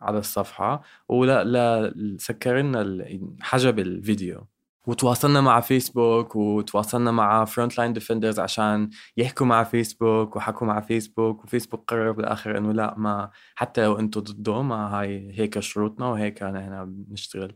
على 0.00 0.18
الصفحة. 0.18 0.82
ولا 1.08 1.44
لا 1.44 1.94
سكر 2.18 2.56
لنا 2.56 3.06
حجب 3.40 3.78
الفيديو. 3.78 4.46
وتواصلنا 4.86 5.40
مع 5.40 5.60
فيسبوك 5.60 6.36
وتواصلنا 6.36 7.10
مع 7.10 7.44
Front 7.44 7.78
Line 7.78 7.92
Defenders 7.92 8.40
عشان 8.40 8.90
يحكوا 9.16 9.46
مع 9.46 9.64
فيسبوك 9.64 10.36
وحكوا 10.36 10.66
مع 10.66 10.80
فيسبوك 10.80 11.44
وفيسبوك 11.44 11.84
قرر 11.90 12.12
بالآخر 12.12 12.58
إنه 12.58 12.72
لا 12.72 12.94
ما 12.98 13.30
حتى 13.54 13.82
لو 13.84 13.98
أنتم 13.98 14.20
ضده 14.20 14.62
ما 14.62 14.74
هاي 15.00 15.30
هيك 15.40 15.58
شروطنا 15.60 16.06
وهيك 16.06 16.42
نحن 16.42 16.84
بنشتغل. 17.08 17.52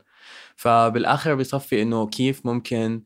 فبالآخر 0.56 1.35
بصفي 1.35 1.83
إنه 1.83 2.06
كيف 2.06 2.47
ممكن 2.47 3.02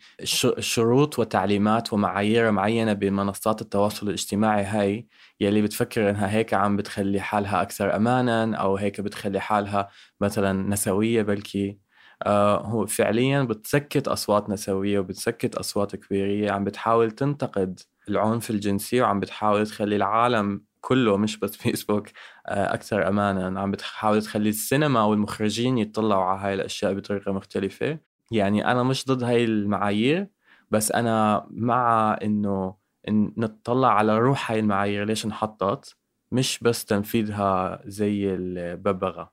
شروط 0.59 1.19
وتعليمات 1.19 1.93
ومعايير 1.93 2.51
معينة 2.51 2.93
بمنصات 2.93 3.63
التواصل 3.63 4.07
الاجتماعي 4.09 4.65
هاي 4.65 5.09
يلي 5.41 5.63
بتفكر 5.63 6.11
إنها 6.11 6.31
هيك 6.31 6.55
عم 6.55 6.77
بتخلي 6.77 7.21
حالها 7.21 7.63
أكثر 7.63 7.97
امانا 7.97 8.57
أو 8.57 8.77
هيك 8.77 9.01
بتخلي 9.01 9.41
حالها 9.41 9.89
مثلا 10.21 10.53
نسوية 10.69 11.23
بلكي 11.23 11.79
هو 12.27 12.87
فعليا 12.87 13.43
بتسكت 13.43 14.09
أصوات 14.09 14.51
نسوية 14.51 14.99
وبتسكت 14.99 15.55
أصوات 15.55 15.97
كبيرية 15.97 16.51
عم 16.51 16.65
بتحاول 16.65 17.11
تنتقد 17.11 17.81
العنف 18.09 18.51
الجنسي 18.51 19.01
وعم 19.01 19.21
بتحاول 19.21 19.67
تخلي 19.67 19.97
العالم 19.97 20.65
كله 20.81 21.17
مش 21.17 21.37
بس 21.39 21.57
فيسبوك 21.63 22.09
آه، 22.47 22.75
أكثر 22.75 23.09
امانا. 23.09 23.61
عم 23.61 23.71
بتحاول 23.71 24.23
تخلي 24.23 24.49
السينما 24.49 25.03
والمخرجين 25.05 25.79
يطلعوا 25.79 26.25
على 26.25 26.41
هاي 26.41 26.55
الأشياء 26.55 26.95
بطريقة 26.95 27.33
مختلفة. 27.33 27.99
يعني 28.33 28.67
أنا 28.73 28.83
مش 28.83 29.07
ضد 29.07 29.23
هاي 29.23 29.45
المعايير 29.45 30.29
بس 30.71 30.93
أنا 30.93 31.47
مع 31.51 32.19
إنه 32.23 32.75
إن 33.09 33.33
نطلع 33.37 33.89
على 33.95 34.19
روح 34.19 34.51
هاي 34.53 34.61
المعايير 34.61 35.05
ليش 35.05 35.25
انحطت 35.25 35.97
مش 36.33 36.59
بس 36.63 36.85
تنفيذها 36.85 37.81
زي 37.87 38.35
الببغاء. 38.35 39.33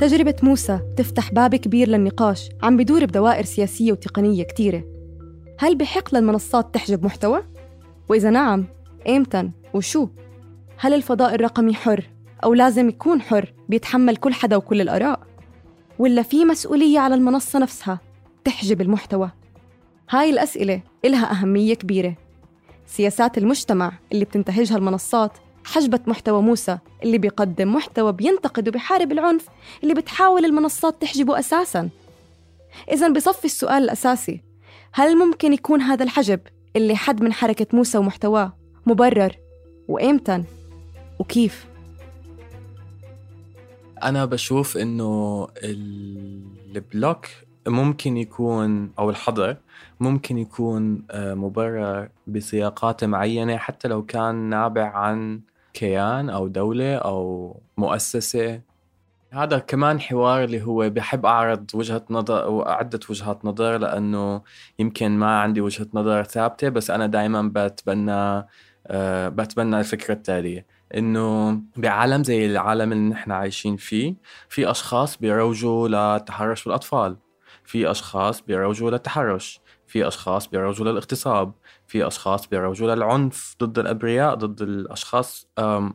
تجربة 0.00 0.36
موسى 0.42 0.80
تفتح 0.96 1.32
باب 1.32 1.54
كبير 1.54 1.88
للنقاش 1.88 2.48
عم 2.62 2.76
بدور 2.76 3.04
بدوائر 3.04 3.44
سياسية 3.44 3.92
وتقنية 3.92 4.42
كتيرة 4.42 4.84
هل 5.58 5.76
بحق 5.76 6.14
للمنصات 6.14 6.74
تحجب 6.74 7.04
محتوى؟ 7.04 7.42
وإذا 8.08 8.30
نعم 8.30 8.64
إمتى 9.08 9.50
وشو؟ 9.74 10.08
هل 10.78 10.94
الفضاء 10.94 11.34
الرقمي 11.34 11.74
حر 11.74 12.04
أو 12.44 12.54
لازم 12.54 12.88
يكون 12.88 13.20
حر 13.20 13.52
بيتحمل 13.68 14.16
كل 14.16 14.32
حدا 14.32 14.56
وكل 14.56 14.80
الآراء؟ 14.80 15.20
ولا 15.98 16.22
في 16.22 16.44
مسؤولية 16.44 16.98
على 16.98 17.14
المنصة 17.14 17.58
نفسها 17.58 18.00
تحجب 18.44 18.80
المحتوى؟ 18.80 19.30
هاي 20.10 20.30
الأسئلة 20.30 20.82
إلها 21.04 21.30
أهمية 21.30 21.74
كبيرة 21.74 22.14
سياسات 22.86 23.38
المجتمع 23.38 23.92
اللي 24.12 24.24
بتنتهجها 24.24 24.76
المنصات 24.76 25.32
حجبت 25.64 26.08
محتوى 26.08 26.42
موسى 26.42 26.78
اللي 27.02 27.18
بيقدم 27.18 27.74
محتوى 27.74 28.12
بينتقد 28.12 28.68
وبيحارب 28.68 29.12
العنف 29.12 29.46
اللي 29.82 29.94
بتحاول 29.94 30.44
المنصات 30.44 31.02
تحجبه 31.02 31.38
أساساً. 31.38 31.90
إذا 32.92 33.08
بصفي 33.08 33.44
السؤال 33.44 33.82
الأساسي 33.82 34.42
هل 34.92 35.18
ممكن 35.18 35.52
يكون 35.52 35.80
هذا 35.80 36.04
الحجب 36.04 36.40
اللي 36.76 36.96
حد 36.96 37.22
من 37.22 37.32
حركة 37.32 37.66
موسى 37.72 37.98
ومحتواه 37.98 38.52
مبرر؟ 38.86 39.36
وإمتى؟ 39.88 40.44
وكيف؟ 41.18 41.66
أنا 44.02 44.24
بشوف 44.24 44.76
إنه 44.76 45.48
البلوك 45.64 47.26
ممكن 47.66 48.16
يكون 48.16 48.92
أو 48.98 49.10
الحظر 49.10 49.56
ممكن 50.00 50.38
يكون 50.38 51.02
آه، 51.10 51.34
مبرر 51.34 52.08
بسياقات 52.26 53.04
معينة 53.04 53.56
حتى 53.56 53.88
لو 53.88 54.02
كان 54.02 54.34
نابع 54.34 54.96
عن 54.96 55.40
كيان 55.74 56.30
أو 56.30 56.48
دولة 56.48 56.96
أو 56.96 57.56
مؤسسة. 57.76 58.60
هذا 59.32 59.58
كمان 59.58 60.00
حوار 60.00 60.44
اللي 60.44 60.62
هو 60.62 60.90
بحب 60.90 61.26
أعرض 61.26 61.70
وجهة 61.74 62.04
نظر 62.10 62.50
وعدة 62.50 63.00
وجهات 63.10 63.44
نظر 63.44 63.78
لأنه 63.78 64.42
يمكن 64.78 65.10
ما 65.10 65.40
عندي 65.40 65.60
وجهة 65.60 65.86
نظر 65.94 66.22
ثابتة 66.22 66.68
بس 66.68 66.90
أنا 66.90 67.06
دائما 67.06 67.42
بتبنى 67.54 68.46
أه 68.86 69.28
بتبنى 69.28 69.78
الفكرة 69.80 70.14
التالية. 70.14 70.66
إنه 70.94 71.60
بعالم 71.76 72.24
زي 72.24 72.46
العالم 72.46 72.92
اللي 72.92 73.08
نحن 73.10 73.32
عايشين 73.32 73.76
فيه 73.76 74.14
في 74.48 74.70
أشخاص 74.70 75.16
بيروجوا 75.16 75.88
للتحرش 75.88 76.64
بالأطفال 76.64 77.16
في 77.64 77.90
أشخاص 77.90 78.40
بيروجوا 78.40 78.90
للتحرش 78.90 79.60
في 79.86 80.08
أشخاص 80.08 80.46
بيروجوا 80.46 80.86
للاغتصاب 80.86 81.52
في 81.90 82.06
أشخاص 82.06 82.48
بيروجوا 82.48 82.94
للعنف 82.94 83.56
ضد 83.62 83.78
الأبرياء 83.78 84.34
ضد 84.34 84.62
الأشخاص 84.62 85.46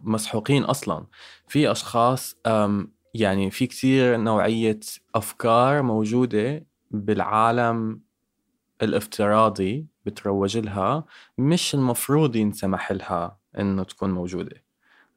مسحوقين 0.03 0.63
أصلا. 0.63 1.05
في 1.47 1.71
أشخاص 1.71 2.37
يعني 3.13 3.51
في 3.51 3.67
كثير 3.67 4.17
نوعية 4.17 4.79
أفكار 5.15 5.81
موجودة 5.81 6.65
بالعالم 6.91 8.01
الافتراضي 8.81 9.87
بتروج 10.05 10.57
لها 10.57 11.05
مش 11.37 11.75
المفروض 11.75 12.35
ينسمح 12.35 12.91
لها 12.91 13.37
إنه 13.59 13.83
تكون 13.83 14.11
موجودة. 14.11 14.63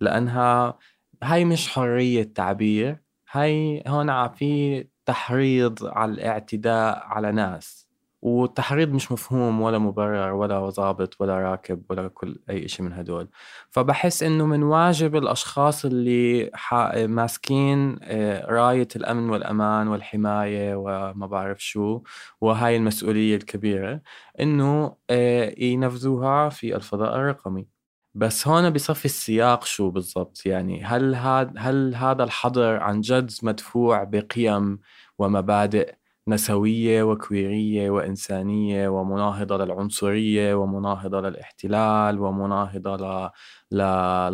لأنها 0.00 0.78
هاي 1.22 1.44
مش 1.44 1.68
حرية 1.68 2.22
تعبير 2.22 3.00
هاي 3.30 3.82
هون 3.86 4.28
في 4.28 4.84
تحريض 5.06 5.84
على 5.84 6.12
الاعتداء 6.12 6.98
على 6.98 7.32
ناس. 7.32 7.87
والتحريض 8.22 8.88
مش 8.92 9.12
مفهوم 9.12 9.60
ولا 9.60 9.78
مبرر 9.78 10.32
ولا 10.32 10.68
ضابط 10.70 11.16
ولا 11.20 11.38
راكب 11.38 11.82
ولا 11.90 12.08
كل 12.08 12.38
أي 12.50 12.68
شيء 12.68 12.86
من 12.86 12.92
هدول. 12.92 13.28
فبحس 13.70 14.22
إنه 14.22 14.46
من 14.46 14.62
واجب 14.62 15.16
الأشخاص 15.16 15.84
اللي 15.84 16.50
ماسكين 16.94 17.98
آه، 18.02 18.46
راية 18.46 18.88
الأمن 18.96 19.30
والأمان 19.30 19.88
والحماية 19.88 20.74
وما 20.76 21.26
بعرف 21.26 21.64
شو 21.64 22.02
وهاي 22.40 22.76
المسؤولية 22.76 23.36
الكبيرة 23.36 24.00
إنه 24.40 24.96
آه، 25.10 25.54
ينفذوها 25.58 26.48
في 26.48 26.76
الفضاء 26.76 27.16
الرقمي. 27.16 27.66
بس 28.14 28.48
هون 28.48 28.70
بصفي 28.70 29.04
السياق 29.04 29.64
شو 29.64 29.90
بالضبط؟ 29.90 30.46
يعني 30.46 30.84
هل 30.84 31.14
هذا 31.14 31.52
هل 31.58 31.94
هذا 31.94 32.24
الحظر 32.24 32.76
عن 32.76 33.00
جد 33.00 33.30
مدفوع 33.42 34.04
بقيم 34.04 34.78
ومبادئ 35.18 35.94
نسوية 36.28 37.02
وكويرية 37.02 37.90
وإنسانية 37.90 38.88
ومناهضة 38.88 39.56
للعنصرية 39.64 40.54
ومناهضة 40.54 41.20
للاحتلال 41.20 42.20
ومناهضة 42.20 43.30
ل... 43.72 43.78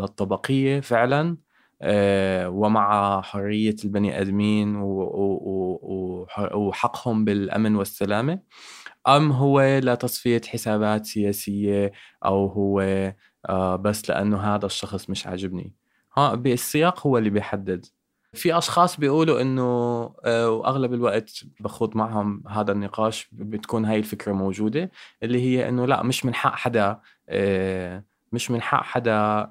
للطبقية 0.01 0.81
فعلا. 0.81 1.37
آه، 1.83 2.49
ومع 2.49 3.21
حرية 3.23 3.77
البني 3.85 4.21
آدمين. 4.21 4.77
وحقهم 6.55 7.25
بالأمن 7.25 7.77
والسلامة. 7.77 8.41
أم 9.09 9.33
هو 9.33 9.61
لتصفية 9.83 10.41
حسابات 10.49 11.07
سياسية 11.07 11.93
أو 12.25 12.47
هو 12.47 12.81
آه، 13.49 13.77
بس 13.77 14.11
لأنه 14.11 14.41
هذا 14.41 14.67
الشخص 14.67 15.11
مش 15.11 15.27
عاجبني. 15.27 15.75
ها 16.17 16.35
بالسياق 16.35 17.07
هو 17.07 17.19
اللي 17.19 17.31
بيحدد. 17.31 17.87
في 18.35 18.59
أشخاص 18.59 18.97
بيقولوا 18.97 19.41
إنه 19.41 19.63
آه، 20.25 20.51
وأغلب 20.51 20.95
الوقت 20.95 21.45
بخوض 21.61 21.97
معهم 21.97 22.43
هذا 22.49 22.73
النقاش 22.73 23.29
بتكون 23.33 23.85
هاي 23.85 23.99
الفكرة 23.99 24.33
موجودة 24.33 24.91
اللي 25.23 25.41
هي 25.41 25.69
إنه 25.69 25.87
لا 25.87 26.03
مش 26.03 26.25
من 26.25 26.35
حق 26.35 26.55
حدا 26.55 27.01
آه، 27.29 28.05
مش 28.33 28.51
من 28.51 28.63
حق 28.63 28.83
حدا 28.83 29.51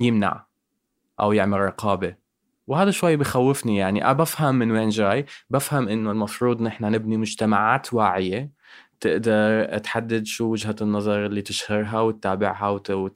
يمنع 0.00 0.46
أو 1.20 1.32
يعمل 1.32 1.60
رقابة. 1.60 2.16
وهذا 2.66 2.90
شوي 2.90 3.16
بخوفني 3.16 3.76
يعني. 3.76 4.04
أنا 4.04 4.12
بفهم 4.12 4.54
من 4.54 4.70
وين 4.70 4.88
جاي. 4.88 5.26
بفهم 5.50 5.88
إنه 5.88 6.10
المفروض 6.10 6.62
نحن 6.62 6.84
نبني 6.84 7.16
مجتمعات 7.16 7.94
واعية 7.94 8.50
تقدر 9.00 9.64
تحدد 9.78 10.26
شو 10.26 10.44
وجهة 10.44 10.76
النظر 10.80 11.26
اللي 11.26 11.42
تشهرها 11.42 12.00
وتتابعها 12.00 12.68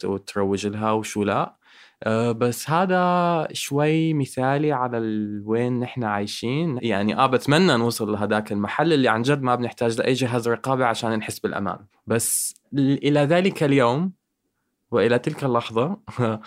وتروج 0.05 0.67
لها 0.67 0.93
وشو 0.93 1.25
لا. 1.25 1.57
آه، 2.03 2.33
بس 2.33 2.71
هذا 2.71 3.49
شوي 3.53 4.15
مثالي 4.15 4.73
على 4.73 4.99
وين 5.45 5.81
نحن 5.81 6.05
عايشين. 6.05 6.79
يعني 6.83 7.17
آه 7.17 7.27
بتمنى 7.27 7.77
نوصل 7.77 8.13
لهذاك 8.13 8.53
المحل 8.53 8.93
اللي 8.93 9.09
عن 9.09 9.23
جد 9.23 9.43
ما 9.43 9.55
بنحتاج 9.55 9.99
لأي 9.99 10.13
جهاز 10.13 10.49
رقابة 10.49 10.85
عشان 10.87 11.11
نحس 11.17 11.39
بالأمان. 11.39 11.79
بس 12.07 12.55
إلى 12.79 13.21
ذلك 13.21 13.63
اليوم 13.63 14.13
وإلى 14.91 15.19
تلك 15.19 15.45
اللحظة 15.45 16.01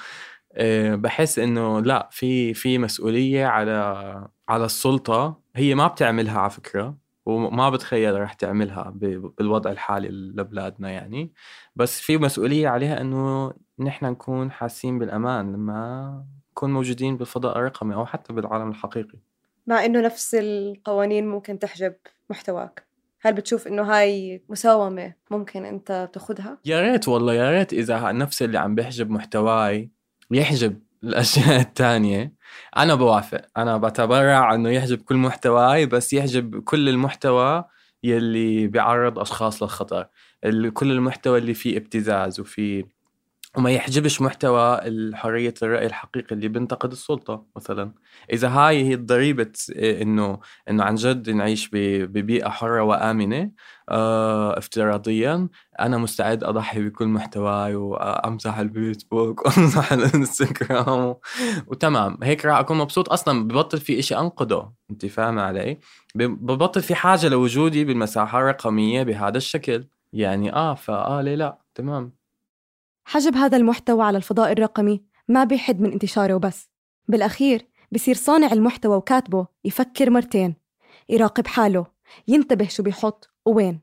آه، 0.53 0.95
بحس 0.95 1.39
إنه 1.39 1.79
لا 1.81 2.09
في 2.11 2.53
في 2.53 2.77
مسؤولية 2.77 3.45
على 3.45 4.27
على 4.49 4.65
السلطة. 4.65 5.41
هي 5.55 5.75
ما 5.75 5.87
بتعملها 5.87 6.39
على 6.39 6.49
فكرة. 6.49 7.08
وما 7.29 7.69
بتخيل 7.69 8.21
رح 8.21 8.33
تعملها 8.33 8.93
بالوضع 8.95 9.71
الحالي 9.71 10.09
لبلادنا 10.09 10.89
يعني. 10.89 11.33
بس 11.75 11.99
في 11.99 12.17
مسؤولية 12.17 12.67
عليها 12.67 13.01
إنه 13.01 13.53
نحن 13.79 14.05
نكون 14.05 14.51
حاسين 14.51 14.99
بالأمان 14.99 15.53
لما 15.53 16.23
نكون 16.51 16.73
موجودين 16.73 17.17
بالفضاء 17.17 17.57
الرقمي 17.57 17.95
أو 17.95 18.05
حتى 18.05 18.33
بالعالم 18.33 18.69
الحقيقي. 18.69 19.19
مع 19.67 19.85
إنه 19.85 20.01
نفس 20.01 20.35
القوانين 20.35 21.27
ممكن 21.27 21.59
تحجب 21.59 21.93
محتواك. 22.29 22.87
هل 23.21 23.33
بتشوف 23.33 23.67
إنه 23.67 23.83
هاي 23.83 24.43
مساومة 24.49 25.13
ممكن 25.31 25.65
أنت 25.65 26.09
تأخذها؟ 26.13 26.57
يا 26.65 26.81
ريت 26.81 27.07
والله 27.07 27.33
يا 27.33 27.51
ريت 27.51 27.73
إذا 27.73 28.11
نفس 28.11 28.41
اللي 28.41 28.59
عم 28.59 28.75
بيحجب 28.75 29.09
محتواي 29.09 29.91
يحجب. 30.31 30.79
الأشياء 31.03 31.61
الثانية 31.69 32.33
أنا 32.77 32.95
بوافق. 32.95 33.41
أنا 33.57 33.77
بتبرع 33.77 34.55
إنه 34.55 34.69
يحجب 34.69 35.01
كل 35.01 35.15
محتواي 35.15 35.85
بس 35.85 36.13
يحجب 36.13 36.63
كل 36.63 36.89
المحتوى 36.89 37.63
يلي 38.03 38.67
بيعرض 38.67 39.19
أشخاص 39.19 39.63
للخطر. 39.63 40.07
كل 40.73 40.91
المحتوى 40.91 41.37
اللي 41.39 41.53
فيه 41.53 41.77
ابتزاز 41.77 42.39
وفيه 42.39 42.98
وما 43.57 43.71
يحجبش 43.71 44.21
محتوى 44.21 44.79
حرية 45.15 45.53
الرأي 45.63 45.85
الحقيقي 45.85 46.35
اللي 46.35 46.47
بينتقد 46.47 46.91
السلطة 46.91 47.45
مثلا. 47.55 47.93
إذا 48.33 48.47
هاي 48.49 48.83
هي 48.89 48.95
ضريبة 48.95 49.51
إنه 49.75 50.39
إنه 50.69 50.83
عن 50.83 50.95
جد 50.95 51.29
نعيش 51.29 51.69
ببيئة 51.73 52.49
حرة 52.49 52.83
وآمنة 52.83 53.51
آه 53.89 54.57
افتراضيا 54.57 55.49
أنا 55.79 55.97
مستعد 55.97 56.43
أضحي 56.43 56.81
بكل 56.89 57.07
محتواي 57.07 57.75
وأمسح 57.75 58.57
الفيسبوك 58.57 59.41
وأمسح 59.45 59.93
الإنستغرام 59.93 61.15
وتمام. 61.67 62.17
هيك 62.23 62.45
راح 62.45 62.57
أكون 62.59 62.77
مبسوط. 62.77 63.09
أصلا 63.13 63.47
ببطل 63.47 63.77
في 63.79 63.99
إشي 63.99 64.17
أنقده. 64.17 64.73
أنت 64.91 65.05
فاهمة 65.05 65.41
علي؟ 65.41 65.79
ببطل 66.15 66.81
في 66.81 66.95
حاجة 66.95 67.27
لوجودي 67.29 67.85
بالمساحة 67.85 68.39
الرقمية 68.39 69.03
بهذا 69.03 69.37
الشكل. 69.37 69.87
يعني 70.13 70.53
آه 70.53 70.75
فآه 70.75 71.21
ليه 71.21 71.35
لا؟ 71.35 71.57
تمام. 71.75 72.18
حجب 73.11 73.35
هذا 73.35 73.57
المحتوى 73.57 74.03
على 74.03 74.17
الفضاء 74.17 74.51
الرقمي 74.51 75.03
ما 75.27 75.43
بيحد 75.43 75.81
من 75.81 75.91
انتشاره 75.91 76.33
وبس. 76.33 76.69
بالأخير 77.07 77.67
بصير 77.91 78.15
صانع 78.15 78.53
المحتوى 78.53 78.95
وكاتبه 78.95 79.47
يفكر 79.65 80.09
مرتين. 80.09 80.55
يراقب 81.09 81.47
حاله 81.47 81.85
ينتبه 82.27 82.67
شو 82.67 82.83
بيحط 82.83 83.29
ووين. 83.45 83.79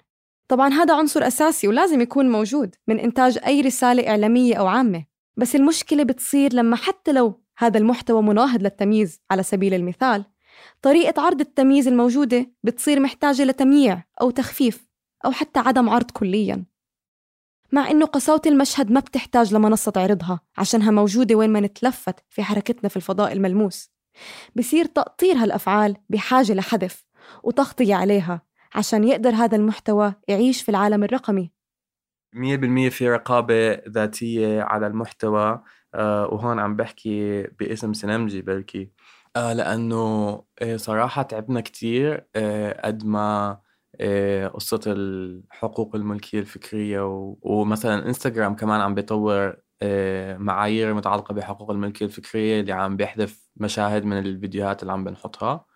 طبعا 0.48 0.72
هذا 0.72 0.94
عنصر 0.94 1.26
أساسي 1.26 1.68
ولازم 1.68 2.00
يكون 2.00 2.30
موجود 2.30 2.74
من 2.88 2.98
إنتاج 2.98 3.38
أي 3.46 3.60
رسالة 3.60 4.08
إعلامية 4.08 4.54
أو 4.54 4.66
عامة. 4.66 5.04
بس 5.36 5.56
المشكلة 5.56 6.02
بتصير 6.02 6.54
لما 6.54 6.76
حتى 6.76 7.12
لو 7.12 7.40
هذا 7.58 7.78
المحتوى 7.78 8.22
مناهض 8.22 8.62
للتمييز 8.62 9.20
على 9.30 9.42
سبيل 9.42 9.74
المثال 9.74 10.24
طريقة 10.82 11.22
عرض 11.22 11.40
التمييز 11.40 11.88
الموجودة 11.88 12.50
بتصير 12.62 13.00
محتاجة 13.00 13.44
لتمييع 13.44 14.04
أو 14.20 14.30
تخفيف 14.30 14.88
أو 15.24 15.30
حتى 15.32 15.60
عدم 15.60 15.88
عرض 15.88 16.10
كلياً. 16.10 16.75
مع 17.72 17.90
إنه 17.90 18.07
قساوة 18.07 18.42
المشهد 18.46 18.90
ما 18.90 19.00
بتحتاج 19.00 19.55
لمنصة 19.55 19.90
تعرضها 19.90 20.40
عشانها 20.59 20.90
موجودة 20.90 21.35
وين 21.35 21.50
ما 21.50 21.61
نتلفت 21.61 22.24
في 22.31 22.42
حركتنا 22.42 22.88
في 22.88 22.96
الفضاء 22.96 23.33
الملموس. 23.33 23.90
بصير 24.57 24.85
تقطير 24.85 25.37
هالأفعال 25.37 25.96
بحاجة 26.09 26.52
لحذف 26.55 27.07
وتغطية 27.42 27.94
عليها 27.94 28.42
عشان 28.74 29.05
يقدر 29.05 29.31
هذا 29.31 29.57
المحتوى 29.57 30.14
يعيش 30.29 30.62
في 30.62 30.68
العالم 30.68 31.05
الرقمي. 31.05 31.52
مية 32.35 32.57
بالمية 32.57 32.88
في 32.88 33.11
رقابة 33.11 33.72
ذاتية 33.88 34.62
على 34.62 34.87
المحتوى 34.87 35.62
آه 35.94 36.26
وهون 36.26 36.59
عم 36.59 36.76
بحكي 36.76 37.42
باسم 37.42 37.92
سنمجي 37.92 38.42
بلكي. 38.42 38.90
آه 39.37 39.52
لأنه 39.52 39.96
آه 40.59 40.76
صراحة 40.76 41.22
تعبنا 41.22 41.61
كتير 41.61 42.26
آه 42.37 42.87
قد 42.87 43.05
ما 43.05 43.59
قصة 44.54 44.80
الحقوق 44.87 45.96
الملكية 45.96 46.40
الفكرية 46.40 47.00
ومثلا 47.42 48.06
إنستغرام 48.09 48.56
كمان 48.56 48.80
عم 48.80 48.94
بيطور 48.94 49.56
آه، 49.82 50.37
معايير 50.37 50.94
متعلقة 50.94 51.35
بحقوق 51.35 51.70
الملكية 51.70 52.06
الفكرية 52.06 52.61
اللي 52.61 52.72
عم 52.72 52.96
بيحذف 52.96 53.48
مشاهد 53.56 54.04
من 54.04 54.18
الفيديوهات 54.18 54.82
اللي 54.82 54.92
عم 54.92 55.04
بنحطها 55.04 55.66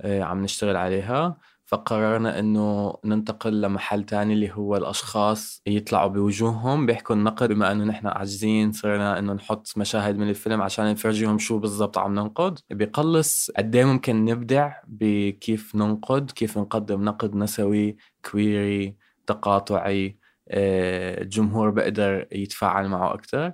آه، 0.00 0.22
عم 0.22 0.42
نشتغل 0.42 0.76
عليها. 0.76 1.38
فقررنا 1.66 2.38
إنه 2.38 2.96
ننتقل 3.04 3.60
لمحل 3.60 4.04
تاني 4.04 4.32
اللي 4.34 4.52
هو 4.52 4.76
الأشخاص 4.76 5.62
يطلعوا 5.66 6.08
بوجوههم 6.08 6.86
بيحكوا 6.86 7.16
النقد. 7.16 7.48
بما 7.48 7.72
إنه 7.72 7.84
نحن 7.84 8.06
عاجزين 8.06 8.72
صرنا 8.72 9.18
إنه 9.18 9.32
نحط 9.32 9.72
مشاهد 9.76 10.16
من 10.18 10.28
الفيلم 10.28 10.62
عشان 10.62 10.90
نفرجيهم 10.90 11.38
شو 11.38 11.58
بالضبط 11.58 11.98
عم 11.98 12.14
ننقد. 12.14 12.58
بيقلص 12.70 13.50
قد 13.50 13.76
إيه 13.76 13.84
ممكن 13.84 14.24
نبدع 14.24 14.72
بكيف 14.86 15.74
ننقد 15.74 16.30
كيف 16.30 16.58
نقدم 16.58 17.04
نقد 17.04 17.34
نسوي 17.36 17.96
queer 18.30 18.96
تقاطعي 19.26 20.18
آه، 20.48 21.22
الجمهور 21.22 21.70
بقدر 21.70 22.26
يتفاعل 22.32 22.88
معه 22.88 23.14
أكثر 23.14 23.52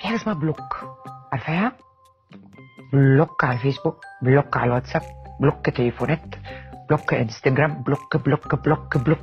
في 0.00 0.06
حاجة 0.06 0.16
اسمها 0.16 0.34
block. 0.34 0.60
عارفاها؟ 1.32 1.89
block 2.92 3.44
على 3.44 3.54
الفيسبوك 3.54 4.04
block 4.22 4.56
على 4.56 4.66
الواتساب 4.66 5.02
block 5.40 5.70
تليفونات 5.70 6.34
block 6.88 7.14
انستجرام 7.14 7.82
block 7.82 8.16
block 8.16 8.54
block 8.54 8.98
block 8.98 9.18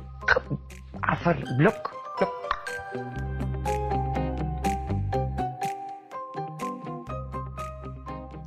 عفر 1.02 1.44
block 1.58 1.74
block. 2.20 2.32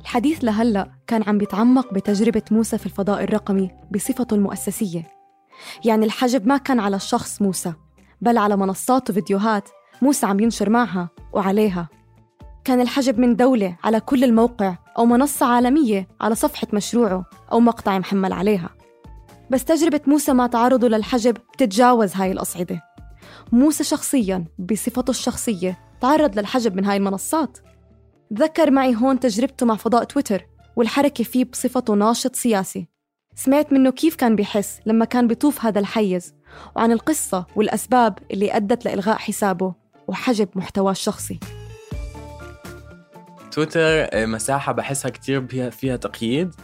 الحديث 0.00 0.44
لهلا 0.44 0.90
كان 1.06 1.22
عم 1.26 1.38
بيتعمق 1.38 1.94
بتجربة 1.94 2.42
موسى 2.50 2.78
في 2.78 2.86
الفضاء 2.86 3.24
الرقمي 3.24 3.70
بصفته 3.90 4.34
المؤسسية. 4.34 5.02
يعني 5.84 6.06
الحجب 6.06 6.46
ما 6.46 6.56
كان 6.56 6.80
على 6.80 6.96
الشخص 6.96 7.42
موسى 7.42 7.72
بل 8.20 8.38
على 8.38 8.56
منصات 8.56 9.10
وفيديوهات 9.10 9.68
موسى 10.02 10.26
عم 10.26 10.40
ينشر 10.40 10.70
معها 10.70 11.08
وعليها. 11.32 11.88
كان 12.64 12.80
الحجب 12.80 13.18
من 13.18 13.36
دولة 13.36 13.76
على 13.84 14.00
كل 14.00 14.24
الموقع 14.24 14.81
أو 14.98 15.06
منصة 15.06 15.46
عالمية 15.46 16.08
على 16.20 16.34
صفحة 16.34 16.66
مشروعه 16.72 17.24
أو 17.52 17.60
مقطع 17.60 17.98
محمل 17.98 18.32
عليها. 18.32 18.70
بس 19.50 19.64
تجربة 19.64 20.00
موسى 20.06 20.32
مع 20.32 20.46
تعرضه 20.46 20.88
للحجب 20.88 21.34
بتتجاوز 21.34 22.14
هاي 22.14 22.32
الأصعدة. 22.32 22.82
موسى 23.52 23.84
شخصياً 23.84 24.44
بصفته 24.58 25.10
الشخصية 25.10 25.78
تعرض 26.00 26.38
للحجب 26.38 26.76
من 26.76 26.84
هاي 26.84 26.96
المنصات. 26.96 27.58
ذكر 28.32 28.70
معي 28.70 28.96
هون 28.96 29.20
تجربته 29.20 29.66
مع 29.66 29.76
فضاء 29.76 30.04
تويتر 30.04 30.46
والحركة 30.76 31.24
فيه 31.24 31.44
بصفته 31.44 31.94
ناشط 31.94 32.36
سياسي. 32.36 32.88
سمعت 33.34 33.72
منه 33.72 33.90
كيف 33.90 34.16
كان 34.16 34.36
بيحس 34.36 34.80
لما 34.86 35.04
كان 35.04 35.26
بيطوف 35.26 35.64
هذا 35.64 35.80
الحيز 35.80 36.34
وعن 36.76 36.92
القصة 36.92 37.46
والأسباب 37.56 38.18
اللي 38.30 38.56
أدت 38.56 38.84
لإلغاء 38.84 39.16
حسابه 39.16 39.74
وحجب 40.08 40.48
محتواه 40.54 40.90
الشخصي. 40.90 41.40
تويتر 43.52 43.80
آه، 43.80 44.26
مساحة 44.26 44.72
بحسها 44.72 45.10
كتير 45.10 45.70
فيها 45.70 45.96
تقييد. 45.96 46.54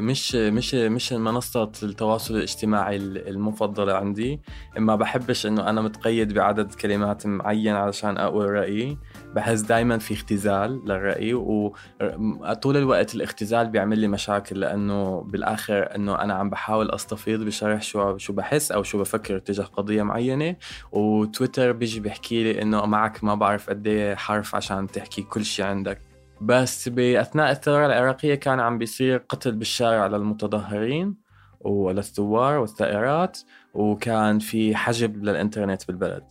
مش 0.00 0.34
مش 0.34 0.74
مش 0.74 1.12
منصة 1.12 1.72
التواصل 1.82 2.36
الاجتماعي 2.36 2.96
المفضلة 2.96 3.92
عندي 3.94 4.40
ما 4.78 4.96
بحبش 4.96 5.46
إنه 5.46 5.70
أنا 5.70 5.80
متقيد 5.80 6.32
بعدد 6.34 6.74
كلمات 6.74 7.26
معين 7.26 7.74
علشان 7.74 8.18
أقول 8.18 8.50
رأيي 8.50 8.98
بحس 9.34 9.60
دائما 9.60 9.98
في 9.98 10.14
اختزال 10.14 10.82
للرأي 10.84 11.34
وطول 11.34 12.76
الوقت 12.76 13.14
الاختزال 13.14 13.66
بيعمل 13.68 13.98
لي 13.98 14.08
مشاكل 14.08 14.60
لأنه 14.60 15.20
بالآخر 15.20 15.94
إنه 15.96 16.14
أنا 16.14 16.34
عم 16.34 16.50
بحاول 16.50 16.90
أستفيض 16.90 17.40
بشرح 17.40 17.82
شو 17.82 18.16
شو 18.18 18.32
بحس 18.32 18.72
أو 18.72 18.82
شو 18.82 18.98
بفكر 18.98 19.38
تجاه 19.38 19.64
قضية 19.64 20.02
معينة 20.02 20.56
وتويتر 20.92 21.72
بيجي 21.72 22.00
بيحكي 22.00 22.44
لي 22.44 22.62
إنه 22.62 22.86
معك 22.86 23.24
ما 23.24 23.34
بعرف 23.34 23.70
قد 23.70 23.86
إيه 23.86 24.14
حرف 24.14 24.54
عشان 24.54 24.86
تحكي 24.86 25.22
كل 25.22 25.44
شيء 25.44 25.64
عندك. 25.64 26.09
بس 26.40 26.88
بأثناء 26.88 27.50
الثورة 27.50 27.86
العراقية 27.86 28.34
كان 28.34 28.60
عم 28.60 28.78
بيصير 28.78 29.24
قتل 29.28 29.52
بالشارع 29.52 30.06
للمتظاهرين 30.06 31.16
وللثوار 31.60 32.58
والثائرات 32.58 33.38
وكان 33.74 34.38
في 34.38 34.76
حجب 34.76 35.24
للإنترنت 35.24 35.86
بالبلد. 35.88 36.24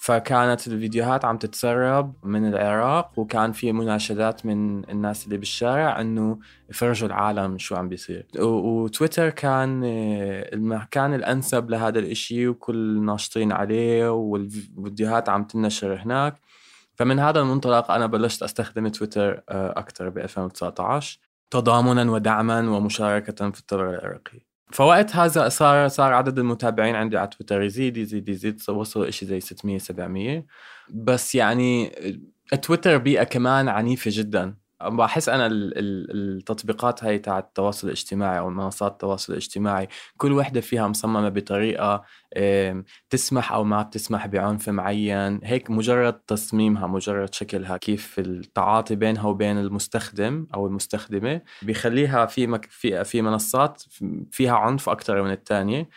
فكانت 0.00 0.66
الفيديوهات 0.66 1.24
عم 1.24 1.38
تتسرب 1.38 2.14
من 2.24 2.48
العراق 2.48 3.18
وكان 3.18 3.52
في 3.52 3.72
مناشدات 3.72 4.46
من 4.46 4.90
الناس 4.90 5.24
اللي 5.24 5.38
بالشارع 5.38 6.00
إنه 6.00 6.38
يفرجوا 6.70 7.08
العالم 7.08 7.58
شو 7.58 7.76
عم 7.76 7.88
بيصير. 7.88 8.26
وتويتر 8.38 9.30
كان 9.30 9.80
المكان 9.84 11.14
الأنسب 11.14 11.70
لهذا 11.70 11.98
الإشي 11.98 12.48
وكل 12.48 13.04
ناشطين 13.04 13.52
عليه 13.52 14.10
والفيديوهات 14.12 15.28
عم 15.28 15.44
تنشر 15.44 16.02
هناك. 16.02 16.34
فمن 16.94 17.18
هذا 17.18 17.40
المنطلق 17.40 17.90
أنا 17.90 18.06
بلشت 18.06 18.42
أستخدم 18.42 18.88
تويتر 18.88 19.42
آه، 19.48 19.70
أكثر 19.76 20.08
ب 20.08 20.18
2019 20.18 21.18
تضامنا 21.50 22.10
ودعما 22.10 22.70
ومشاركة 22.70 23.50
في 23.50 23.60
الثورة 23.60 23.90
العراقية 23.90 24.54
فوقت 24.72 25.16
هذا 25.16 25.48
صار 25.48 25.88
صار 25.88 26.12
عدد 26.12 26.38
المتابعين 26.38 26.94
عندي 26.94 27.16
على 27.16 27.28
تويتر 27.28 27.62
يزيد 27.62 27.96
يزيد 27.96 28.28
يزيد 28.28 28.60
وصلوا 28.68 29.10
شيء 29.10 29.28
زي 29.28 29.40
600 29.40 29.78
700 29.78 30.44
بس 30.90 31.34
يعني 31.34 31.92
تويتر 32.62 32.98
بيئة 32.98 33.24
كمان 33.24 33.68
عنيفة 33.68 34.10
جدا. 34.14 34.54
بحس 34.88 35.28
أنا 35.28 35.46
ال- 35.46 35.78
ال- 35.78 36.36
التطبيقات 36.36 37.04
هاي 37.04 37.18
تاع 37.18 37.38
التواصل 37.38 37.86
الاجتماعي 37.86 38.38
أو 38.38 38.50
منصات 38.50 38.92
التواصل 38.92 39.32
الاجتماعي 39.32 39.88
كل 40.16 40.32
وحدة 40.32 40.60
فيها 40.60 40.88
مصممة 40.88 41.28
بطريقة 41.28 42.04
تسمح 43.10 43.52
أو 43.52 43.64
ما 43.64 43.82
بتسمح 43.82 44.26
بعنف 44.26 44.68
معين. 44.68 45.40
هيك 45.44 45.70
مجرد 45.70 46.12
تصميمها 46.12 46.86
مجرد 46.86 47.34
شكلها 47.34 47.76
كيف 47.76 48.18
التعاطي 48.18 48.94
بينها 48.94 49.26
وبين 49.26 49.58
المستخدم 49.58 50.46
أو 50.54 50.66
المستخدمة 50.66 51.40
بيخليها 51.62 52.26
في 52.26 52.46
مك 52.46 52.64
في 52.70 53.04
في 53.04 53.22
منصات 53.22 53.82
فيها 54.30 54.56
عنف 54.56 54.88
أكثر 54.88 55.22
من 55.22 55.30
الثانية 55.30 55.88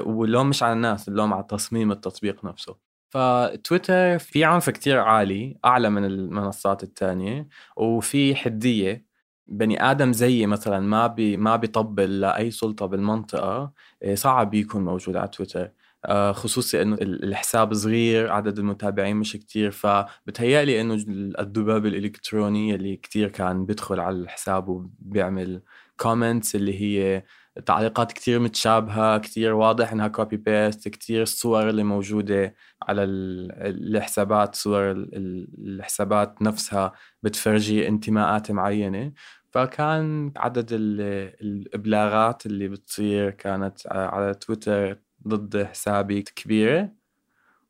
واللوم 0.00 0.48
مش 0.48 0.62
على 0.62 0.72
الناس 0.72 1.08
اللوم 1.08 1.34
على 1.34 1.44
تصميم 1.48 1.92
التطبيق 1.92 2.44
نفسه. 2.44 2.91
فتويتر 3.12 4.18
في 4.18 4.44
عنف 4.44 4.70
كتير 4.70 4.98
عالي 4.98 5.58
أعلى 5.64 5.90
من 5.90 6.04
المنصات 6.04 6.82
الثانية 6.82 7.48
وفي 7.76 8.34
حدية 8.34 9.06
بني 9.46 9.82
آدم 9.90 10.12
زيي 10.12 10.46
مثلا 10.46 10.80
ما 10.80 11.06
بي 11.06 11.36
ما 11.36 11.56
بيطبل 11.56 12.20
لأي 12.20 12.50
سلطة 12.50 12.86
بالمنطقة 12.86 13.72
إيه، 14.02 14.14
صعب 14.14 14.54
يكون 14.54 14.84
موجود 14.84 15.16
على 15.16 15.28
تويتر. 15.28 15.70
آه، 16.04 16.32
خصوصي 16.32 16.82
إنه 16.82 16.94
ال- 16.96 17.24
الحساب 17.24 17.74
صغير 17.74 18.32
عدد 18.32 18.58
المتابعين 18.58 19.16
مش 19.16 19.32
كتير 19.32 19.70
فبتهيألي 19.70 20.80
إنه 20.80 20.94
الذباب 21.40 21.86
الالكتروني 21.86 22.74
اللي 22.74 22.96
كتير 22.96 23.28
كان 23.28 23.66
بيدخل 23.66 24.00
على 24.00 24.16
الحساب 24.16 24.68
وبيعمل 24.68 25.62
comments 25.96 26.54
اللي 26.56 26.80
هي 26.82 27.24
تعليقات 27.66 28.12
كتير 28.12 28.38
متشابهة 28.40 29.18
كتير 29.18 29.52
واضح 29.54 29.92
إنها 29.92 30.08
copy 30.08 30.36
paste 30.36 30.88
كتير 30.88 31.22
الصور 31.22 31.68
اللي 31.68 31.82
موجودة 31.84 32.54
على 32.82 33.04
ال- 33.04 33.96
الحسابات 33.96 34.54
صور 34.54 34.90
ال- 34.90 35.16
ال- 35.16 35.48
الحسابات 35.58 36.42
نفسها 36.42 36.92
بتفرجي 37.22 37.88
انتماءات 37.88 38.50
معينة. 38.50 39.12
فكان 39.50 40.32
عدد 40.36 40.68
ال- 40.72 41.00
الإبلاغات 41.40 42.46
اللي 42.46 42.68
بتصير 42.68 43.30
كانت 43.30 43.78
على 43.86 44.34
تويتر 44.34 44.98
ضد 45.28 45.62
حسابي 45.64 46.22
كبيرة. 46.22 46.92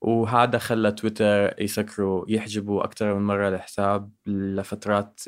وهذا 0.01 0.59
خلى 0.59 0.93
تويتر 0.93 1.63
يسكروا 1.63 2.25
يحجبوا 2.29 2.85
أكثر 2.85 3.15
من 3.15 3.23
مرة 3.27 3.49
الحساب 3.49 4.11
لفترات 4.27 5.21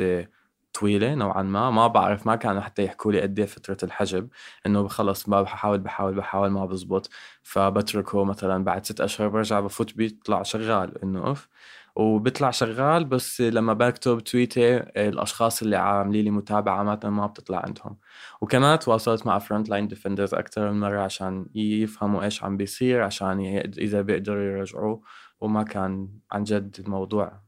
طويلة 0.75 1.15
نوعا 1.15 1.43
ما. 1.43 1.71
ما 1.71 1.87
بعرف 1.87 2.27
ما 2.27 2.37
كانوا 2.37 2.61
حتى 2.61 2.85
يحكوا 2.85 3.13
لي 3.13 3.21
قد 3.21 3.39
إيه 3.39 3.47
فترة 3.47 3.77
الحجب. 3.83 4.29
إنه 4.67 4.89
خلص 4.89 5.29
ما 5.29 5.43
بحاول 5.43 5.79
بحاول 5.79 6.15
بحاول 6.15 6.51
ما 6.51 6.67
بزبط. 6.67 7.11
فبتركه 7.43 8.25
مثلا 8.25 8.65
بعد 8.65 8.87
ست 8.87 9.01
أشهر 9.01 9.29
برجع 9.29 9.61
بفوت 9.61 9.97
بيطلع 9.97 10.43
شغال. 10.43 11.03
إنه 11.03 11.33
off 11.33 11.49
وبيطلع 11.97 12.51
شغال 12.51 13.05
بس 13.05 13.41
لما 13.41 13.73
بكتب 13.73 14.21
تويتة 14.21 14.77
الأشخاص 14.77 15.63
اللي 15.63 15.77
عاملين 15.77 16.25
لي 16.25 16.31
متابعة 16.31 16.79
عامة 16.79 17.01
ما 17.05 17.27
بتطلع 17.27 17.59
عندهم. 17.67 17.97
وكمان 18.41 18.79
تواصلت 18.79 19.27
مع 19.27 19.39
Front 19.39 19.69
Line 19.69 19.89
Defenders 19.89 20.35
أكثر 20.35 20.71
من 20.73 20.81
مرة 20.81 21.01
عشان 21.01 21.47
يفهموا 21.55 22.25
إيش 22.25 22.45
عم 22.45 22.57
بيصير 22.57 23.03
عشان 23.03 23.41
إذا 23.79 24.01
بيقدروا 24.03 24.43
يرجعوه 24.43 25.03
وما 25.41 25.63
كان 25.63 26.09
عن 26.33 26.45
جد 26.45 26.77
الموضوع 26.81 27.41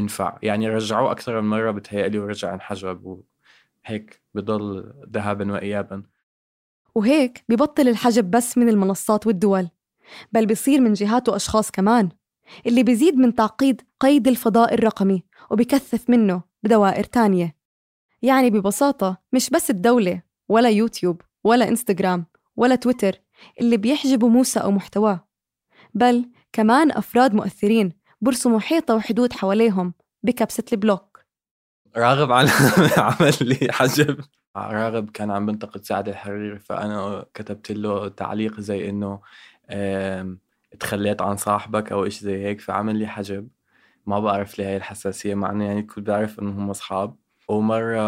بنفع 0.00 0.38
يعني 0.42 0.68
رجعوه 0.68 1.12
أكثر 1.12 1.40
من 1.40 1.50
مرة 1.50 1.70
بتهيألي 1.70 2.18
ورجع 2.18 2.54
انحجب 2.54 3.22
وهيك 3.86 4.22
بضل 4.34 4.92
ذهابا 5.12 5.52
وإيابا. 5.52 6.02
وهيك 6.94 7.44
ببطل 7.48 7.88
الحجب 7.88 8.30
بس 8.30 8.58
من 8.58 8.68
المنصات 8.68 9.26
والدول 9.26 9.68
بل 10.32 10.46
بيصير 10.46 10.80
من 10.80 10.92
جهات 10.92 11.28
وأشخاص 11.28 11.70
كمان 11.70 12.08
اللي 12.66 12.82
بيزيد 12.82 13.16
من 13.16 13.34
تعقيد 13.34 13.82
قيد 14.00 14.28
الفضاء 14.28 14.74
الرقمي 14.74 15.24
وبكثف 15.50 16.10
منه 16.10 16.42
بدوائر 16.62 17.04
تانية. 17.04 17.56
يعني 18.22 18.50
ببساطة 18.50 19.18
مش 19.32 19.50
بس 19.50 19.70
الدولة 19.70 20.22
ولا 20.48 20.68
يوتيوب 20.68 21.22
ولا 21.44 21.68
إنستغرام 21.68 22.26
ولا 22.56 22.74
تويتر 22.74 23.20
اللي 23.60 23.76
بيحجبوا 23.76 24.28
موسى 24.28 24.60
أو 24.60 24.70
محتواه 24.70 25.28
بل 25.94 26.30
كمان 26.52 26.90
أفراد 26.90 27.34
مؤثرين 27.34 27.92
برسموا 28.20 28.60
حيطة 28.60 28.94
وحدود 28.94 29.32
حواليهم 29.32 29.94
بكبسة 30.22 30.64
البلوك. 30.72 31.24
راغب 31.96 32.32
عن 32.32 32.46
عمل 32.98 33.34
لي 33.40 33.72
حجب. 33.72 34.20
راغب 34.56 35.10
كان 35.10 35.30
عم 35.30 35.46
بنتقد 35.46 35.84
سعد 35.84 36.08
الحريري 36.08 36.58
فأنا 36.58 37.26
كتبت 37.34 37.72
له 37.72 38.08
تعليق 38.08 38.60
زي 38.60 38.90
إنه 38.90 39.20
تخليت 40.80 41.22
عن 41.22 41.36
صاحبك 41.36 41.92
أو 41.92 42.06
إشي 42.06 42.24
زي 42.24 42.44
هيك 42.44 42.60
فعمل 42.60 42.96
لي 42.96 43.06
حجب. 43.06 43.48
ما 44.06 44.20
بعرف 44.20 44.58
ليه 44.58 44.66
هاي 44.68 44.76
الحساسية 44.76 45.34
مع 45.34 45.50
إنه 45.50 45.64
يعني 45.64 45.80
الكل 45.80 46.02
بيعرف 46.02 46.40
إنه 46.40 46.50
هم 46.50 46.70
أصحاب. 46.70 47.16
ومرة 47.48 48.00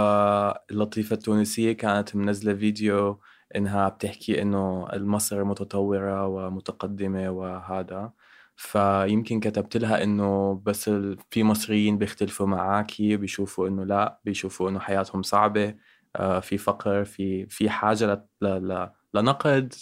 اللطيفة 0.70 1.14
التونسية 1.14 1.72
كانت 1.72 2.16
منزلة 2.16 2.54
فيديو 2.54 3.20
إنها 3.56 3.88
بتحكي 3.88 4.42
إنه 4.42 4.88
مصر 4.94 5.44
متطورة 5.44 6.26
ومتقدمة 6.26 7.30
وهذا. 7.30 8.12
فيمكن 8.60 9.40
كتبت 9.40 9.76
لها 9.76 10.02
إنه 10.02 10.54
بس 10.66 10.90
في 11.30 11.42
مصريين 11.44 11.98
بيختلفوا 11.98 12.46
معاكي 12.46 13.16
بيشوفوا 13.16 13.68
إنه 13.68 13.84
لا 13.84 14.20
بيشوفوا 14.24 14.70
إنه 14.70 14.78
حياتهم 14.80 15.22
صعبة 15.22 15.74
آه، 16.16 16.40
في 16.40 16.58
فقر 16.58 17.04
في 17.04 17.46
في 17.46 17.70
حاجة 17.70 18.06
ل- 18.14 18.26
ل- 18.46 18.68
ل- 18.68 18.90
لنقد 19.14 19.74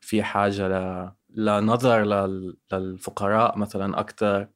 في 0.00 0.22
حاجة 0.22 0.68
ل- 0.68 1.12
لنظر 1.30 2.04
لل- 2.04 2.56
للفقراء 2.72 3.58
مثلا 3.58 4.00
أكتر 4.00 4.48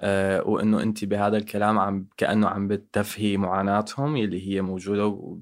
آه، 0.00 0.42
وإنه 0.48 0.82
انت 0.82 1.04
بهذا 1.04 1.36
الكلام 1.36 1.78
عم 1.78 2.08
كأنه 2.16 2.48
عم 2.48 2.68
بتفهي 2.68 3.36
معاناتهم 3.36 4.16
يلي 4.16 4.48
هي 4.48 4.62
موجودة 4.62 5.06
و- 5.06 5.38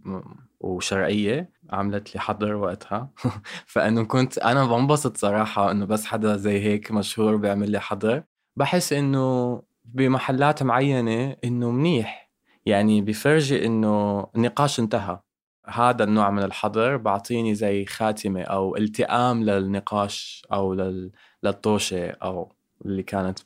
وشرعية. 0.61 1.51
عملت 1.71 2.15
لي 2.15 2.21
حظر 2.21 2.55
وقتها. 2.55 3.11
فإنه 3.67 4.05
كنت 4.05 4.39
أنا 4.39 4.67
بنبسط 4.67 5.17
صراحة 5.17 5.71
إنه 5.71 5.85
بس 5.87 6.07
حدا 6.07 6.37
زي 6.37 6.61
هيك 6.61 6.93
مشهور 6.93 7.37
بيعمل 7.37 7.71
لي 7.71 7.81
حظر 7.81 8.23
بحس 8.57 8.93
إنه 8.93 9.63
بمحلات 9.85 10.63
معينة 10.63 11.37
إنه 11.45 11.71
منيح. 11.71 12.31
يعني 12.67 13.03
بفرجي 13.03 13.67
إنه 13.67 14.27
النقاش 14.37 14.81
انتهى. 14.81 15.21
هذا 15.67 16.05
النوع 16.05 16.31
من 16.31 16.43
الحظر 16.43 16.97
بعطيني 16.97 17.55
زي 17.55 17.85
خاتمة 17.85 18.43
أو 18.43 18.77
التئام 18.77 19.45
للنقاش 19.45 20.47
أو 20.53 20.75
لل... 20.75 21.13
للطوشة 21.43 22.11
أو 22.11 22.53
اللي 22.85 23.03
كانت 23.03 23.39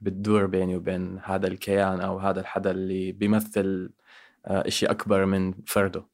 بتدور 0.00 0.46
بيني 0.46 0.76
وبين 0.76 1.20
هذا 1.24 1.46
الكيان 1.46 2.00
أو 2.00 2.18
هذا 2.18 2.40
الحدا 2.40 2.70
اللي 2.70 3.12
بيمثل 3.12 3.90
آه، 4.46 4.68
إشي 4.68 4.86
أكبر 4.86 5.26
من 5.26 5.54
فرده. 5.66 6.11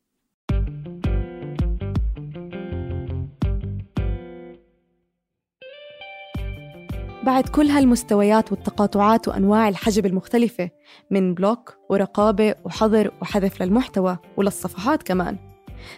بعد 7.28 7.48
كل 7.48 7.66
هالمستويات 7.66 8.52
والتقاطعات 8.52 9.28
وأنواع 9.28 9.68
الحجب 9.68 10.06
المختلفة 10.06 10.70
من 11.10 11.34
بلوك 11.34 11.76
ورقابة 11.90 12.54
وحظر 12.64 13.10
وحذف 13.22 13.62
للمحتوى 13.62 14.18
وللصفحات 14.36 15.02
كمان. 15.02 15.38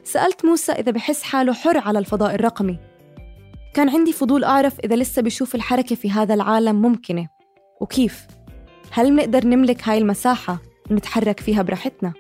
سألت 0.04 0.44
موسى 0.44 0.72
إذا 0.72 0.92
بحس 0.92 1.22
حاله 1.22 1.52
حر 1.52 1.78
على 1.78 1.98
الفضاء 1.98 2.34
الرقمي. 2.34 2.78
كان 3.74 3.88
عندي 3.88 4.12
فضول 4.12 4.44
أعرف 4.44 4.80
إذا 4.80 4.96
لسه 4.96 5.22
بشوف 5.22 5.54
الحركة 5.54 5.96
في 5.96 6.10
هذا 6.10 6.34
العالم 6.34 6.82
ممكنة. 6.82 7.28
وكيف؟ 7.80 8.26
هل 8.90 9.12
منقدر 9.12 9.46
نملك 9.46 9.88
هاي 9.88 9.98
المساحة 9.98 10.58
ونتحرك 10.90 11.40
فيها 11.40 11.62
براحتنا؟ 11.62 12.12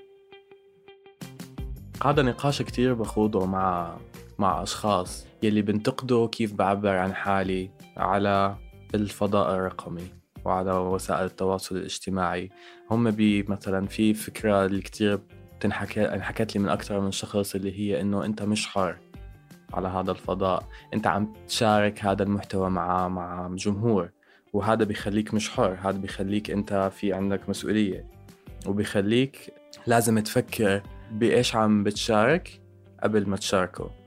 هذا 2.04 2.22
نقاش 2.22 2.62
كتير 2.62 2.94
بخوضه 2.94 3.46
مع 3.46 3.96
مع 4.38 4.62
أشخاص 4.62 5.26
يلي 5.42 5.62
بنتقدوا 5.62 6.26
كيف 6.26 6.54
بعبر 6.54 6.96
عن 6.96 7.14
حالي 7.14 7.70
على 7.96 8.56
الفضاء 8.94 9.54
الرقمي 9.54 10.08
وعلى 10.44 10.72
وسائل 10.72 11.24
التواصل 11.24 11.76
الاجتماعي. 11.76 12.50
هم 12.90 13.10
بي 13.10 13.42
مثلا 13.42 13.86
في 13.86 14.14
فكرة 14.14 14.66
اللي 14.66 14.80
كتير 14.80 15.20
بتنحكى 15.58 16.04
انحكت 16.04 16.54
لي 16.54 16.62
من 16.62 16.68
أكثر 16.68 17.00
من 17.00 17.10
شخص 17.10 17.54
اللي 17.54 17.78
هي 17.78 18.00
إنه 18.00 18.24
أنت 18.24 18.42
مش 18.42 18.66
حر 18.66 18.98
على 19.74 19.88
هذا 19.88 20.10
الفضاء. 20.10 20.68
أنت 20.94 21.06
عم 21.06 21.32
تشارك 21.48 22.04
هذا 22.04 22.22
المحتوى 22.22 22.70
مع 22.70 23.08
مع 23.08 23.50
جمهور 23.54 24.10
وهذا 24.52 24.84
بيخليك 24.84 25.34
مش 25.34 25.50
حر 25.50 25.78
هذا 25.82 25.98
بيخليك 25.98 26.50
أنت 26.50 26.90
في 26.94 27.12
عندك 27.12 27.48
مسؤولية 27.48 28.06
وبيخليك 28.66 29.54
لازم 29.86 30.18
تفكر 30.18 30.82
بإيش 31.12 31.56
عم 31.56 31.84
بتشارك 31.84 32.62
قبل 33.02 33.28
ما 33.28 33.36
تشاركه. 33.36 33.99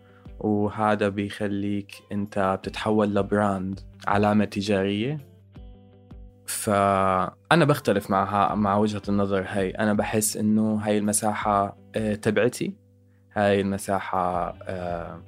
وهذا 0.44 1.10
بيخليك 1.10 1.92
أنت 2.12 2.58
بتتحول 2.60 3.16
لبراند 3.16 3.80
علامة 4.08 4.46
تجارية. 4.46 5.18
فأنا 6.46 7.66
بختلف 7.66 8.10
معها 8.10 8.56
مع 8.56 8.78
وجهة 8.78 9.02
النظر 9.10 9.46
هاي. 9.48 9.70
أنا 9.72 9.94
بحس 9.94 10.38
إنه 10.38 10.76
هاي 10.76 10.98
المساحة 10.98 11.78
آه، 11.96 12.16
تبعتي. 12.16 12.74
هاي 13.34 13.62
المساحة 13.62 14.56
آه، 14.64 15.22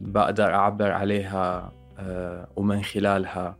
بقدر 0.00 0.54
أعبر 0.54 0.90
عليها 0.90 1.72
آه، 1.98 2.48
ومن 2.56 2.82
خلالها 2.82 3.56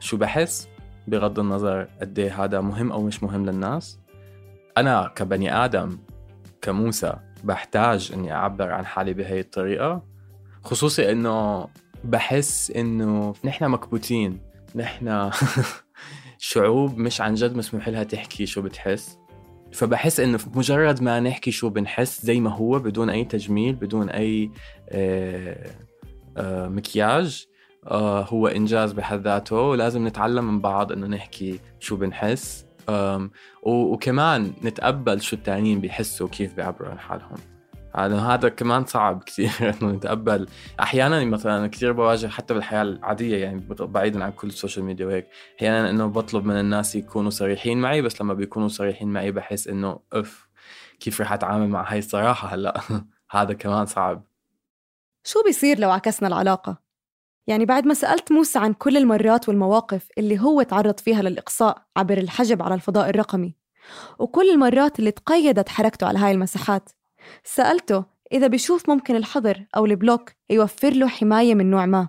شو 0.00 0.16
بحس؟ 0.16 0.68
بغض 1.08 1.38
النظر 1.38 1.88
قد 2.00 2.18
إيه 2.18 2.44
هذا 2.44 2.60
مهم 2.60 2.92
أو 2.92 3.02
مش 3.02 3.22
مهم 3.22 3.46
للناس. 3.46 4.00
أنا 4.78 5.12
كبني 5.16 5.64
آدم 5.64 5.98
كموسى 6.62 7.14
بحتاج 7.44 8.10
إني 8.14 8.32
أعبر 8.32 8.70
عن 8.70 8.86
حالي 8.86 9.14
بهي 9.14 9.40
الطريقة 9.40 10.02
خصوصي 10.64 11.12
إنه 11.12 11.66
بحس 12.04 12.70
إنه 12.70 13.34
نحن 13.44 13.68
مكبوتين 13.68 14.40
نحن 14.74 15.30
شعوب 16.38 16.98
مش 16.98 17.20
عن 17.20 17.34
جد 17.34 17.56
مسموح 17.56 17.88
لها 17.88 18.04
تحكي 18.04 18.46
شو 18.46 18.62
بتحس. 18.62 19.18
فبحس 19.72 20.20
إنه 20.20 20.38
مجرد 20.54 21.02
ما 21.02 21.20
نحكي 21.20 21.50
شو 21.50 21.68
بنحس 21.68 22.24
زي 22.24 22.40
ما 22.40 22.50
هو 22.50 22.78
بدون 22.78 23.10
أي 23.10 23.24
تجميل 23.24 23.74
بدون 23.74 24.08
أي 24.10 24.50
آه، 24.88 25.70
آه، 26.36 26.68
مكياج 26.68 27.46
آه، 27.86 28.22
هو 28.22 28.46
إنجاز 28.46 28.92
بحد 28.92 29.20
ذاته. 29.20 29.56
ولازم 29.56 30.06
نتعلم 30.06 30.44
من 30.44 30.60
بعض 30.60 30.92
إنه 30.92 31.06
نحكي 31.06 31.60
شو 31.80 31.96
بنحس. 31.96 32.66
وكمان 33.62 34.52
نتقبل 34.64 35.20
شو 35.20 35.36
التانيين 35.36 35.80
بيحسوا 35.80 36.26
وكيف 36.26 36.54
بيعبروا 36.54 36.90
عن 36.90 36.98
حالهم. 36.98 37.36
هذا 37.96 38.18
هذا 38.18 38.48
كمان 38.48 38.84
صعب 38.84 39.22
كثير 39.22 39.50
إنه 39.82 39.90
نتقبل. 39.92 40.48
أحيانا 40.80 41.24
مثلا 41.24 41.66
كثير 41.66 41.92
بواجه 41.92 42.26
حتى 42.26 42.54
بالحياة 42.54 42.82
العادية 42.82 43.36
يعني 43.36 43.66
بعيدا 43.70 44.24
عن 44.24 44.32
كل 44.32 44.48
ال 44.48 44.53
social 44.53 44.84
media 44.84 45.06
وهيك 45.06 45.28
أحيانا 45.58 45.90
إنه 45.90 46.06
بطلب 46.06 46.44
من 46.44 46.60
الناس 46.60 46.94
يكونوا 46.96 47.30
صريحين 47.30 47.80
معي 47.80 48.02
بس 48.02 48.20
لما 48.20 48.34
بيكونوا 48.34 48.68
صريحين 48.68 49.08
معي 49.08 49.32
بحس 49.32 49.68
إنه 49.68 50.00
اف 50.12 50.48
كيف 51.00 51.20
رح 51.20 51.32
أتعامل 51.32 51.68
مع 51.68 51.92
هاي 51.92 51.98
الصراحة 51.98 52.48
هلأ؟ 52.48 52.80
هذا 53.30 53.52
كمان 53.52 53.86
صعب. 53.86 54.24
شو 55.24 55.42
بيصير 55.42 55.78
لو 55.78 55.90
عكسنا 55.90 56.28
العلاقة؟ 56.28 56.81
يعني 57.46 57.64
بعد 57.64 57.86
ما 57.86 57.94
سألت 57.94 58.32
موسى 58.32 58.58
عن 58.58 58.72
كل 58.72 58.96
المرات 58.96 59.48
والمواقف 59.48 60.08
اللي 60.18 60.40
هو 60.40 60.62
تعرض 60.62 61.00
فيها 61.00 61.22
للإقصاء 61.22 61.86
عبر 61.96 62.18
الحجب 62.18 62.62
على 62.62 62.74
الفضاء 62.74 63.10
الرقمي 63.10 63.54
وكل 64.18 64.50
المرات 64.50 64.98
اللي 64.98 65.10
تقيدت 65.10 65.68
حركته 65.68 66.06
على 66.06 66.18
هاي 66.18 66.32
المساحات 66.32 66.88
سألته 67.44 68.04
إذا 68.32 68.46
بيشوف 68.46 68.90
ممكن 68.90 69.16
الحظر 69.16 69.66
أو 69.76 69.84
ال 69.86 69.94
block 69.94 70.32
يوفر 70.50 70.90
له 70.90 71.08
حماية 71.08 71.54
من 71.54 71.70
نوع 71.70 71.86
ما 71.86 72.08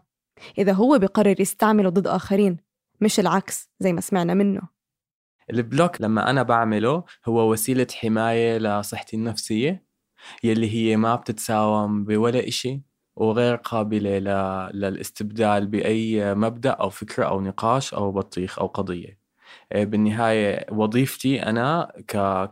إذا 0.57 0.71
هو 0.71 0.99
بقرر 0.99 1.41
يستعمله 1.41 1.89
ضد 1.89 2.07
آخرين 2.07 2.57
مش 3.01 3.19
العكس 3.19 3.69
زي 3.79 3.93
ما 3.93 4.01
سمعنا 4.01 4.33
منه. 4.33 4.61
البلوك 5.49 6.01
لما 6.01 6.29
أنا 6.29 6.43
بعمله 6.43 7.03
هو 7.25 7.51
وسيلة 7.51 7.87
حماية 7.93 8.57
لصحتي 8.57 9.15
النفسية 9.15 9.85
يلي 10.43 10.69
هي 10.73 10.97
ما 10.97 11.15
بتتساوم 11.15 12.03
بولا 12.05 12.47
إشي. 12.47 12.81
وغير 13.15 13.55
قابلة 13.55 14.19
للاستبدال 14.73 15.67
بأي 15.67 16.35
مبدأ 16.35 16.69
أو 16.71 16.89
فكرة 16.89 17.25
أو 17.25 17.41
نقاش 17.41 17.93
أو 17.93 18.11
بطيخ 18.11 18.59
أو 18.59 18.67
قضية. 18.67 19.19
آه، 19.71 19.83
بالنهاية 19.83 20.65
وظيفتي 20.71 21.43
أنا 21.43 21.91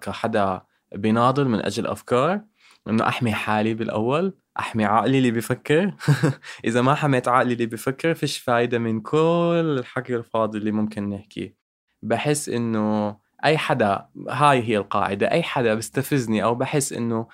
كحدا 0.02 0.62
بيناضل 0.96 1.48
من 1.48 1.60
أجل 1.66 1.88
أفكار 1.88 2.42
إنه 2.88 3.08
أحمي 3.08 3.34
حالي 3.34 3.74
بالأول 3.74 4.38
أحمي 4.60 4.86
عقلي 4.86 5.18
اللي 5.18 5.32
بفكر. 5.32 5.96
إذا 6.66 6.82
ما 6.82 6.96
حميت 6.96 7.28
عقلي 7.28 7.54
اللي 7.54 7.66
بفكر 7.66 8.14
فيش 8.14 8.38
فايدة 8.38 8.80
من 8.80 9.02
كل 9.02 9.78
الحكي 9.80 10.16
الفاضي 10.16 10.58
اللي 10.58 10.72
ممكن 10.72 11.10
نحكيه 11.10 11.56
بحس 12.02 12.50
إنه 12.50 13.18
أي 13.46 13.58
حدا 13.58 14.06
هاي 14.30 14.64
هي 14.64 14.78
القاعدة 14.78 15.32
أي 15.32 15.44
حدا 15.44 15.74
بيستفزني 15.74 16.44
أو 16.44 16.56
بحس 16.56 16.94
إنه 16.94 17.28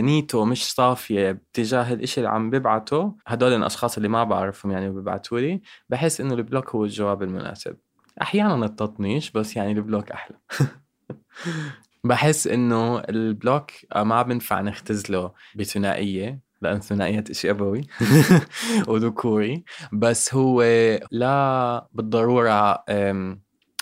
نيته 0.00 0.44
مش 0.44 0.72
صافية 0.72 1.42
تجاه 1.52 1.92
الإشي 1.92 2.20
اللي 2.20 2.30
عم 2.30 2.50
ببعته 2.50 3.16
هدول 3.26 3.52
الأشخاص 3.52 3.96
اللي 3.96 4.08
ما 4.08 4.24
بعرفهم 4.24 4.72
يعني 4.72 4.90
ببعتوا 4.90 5.40
لي 5.40 5.60
بحس 5.88 6.20
إنه 6.20 6.34
ال 6.34 6.40
block 6.40 6.70
هو 6.70 6.84
الجواب 6.84 7.22
المناسب. 7.22 7.76
أحيانا 8.22 8.66
التطنيش 8.66 9.30
بس 9.30 9.56
يعني 9.56 9.72
ال 9.72 9.78
block 9.78 10.10
أحلى. 10.10 10.36
بحس 12.04 12.46
إنه 12.46 12.98
ال 12.98 13.10
block 13.10 13.70
ما 13.96 14.22
بنفع 14.22 14.60
نختزله 14.60 15.32
بثنائية 15.56 16.40
لأن 16.62 16.80
ثنائية 16.80 17.24
إشي 17.30 17.50
أبوي 17.50 17.80
وذكوري 18.88 19.64
بس 19.92 20.34
هو 20.34 20.62
لا 21.10 21.88
بالضرورة 21.92 22.84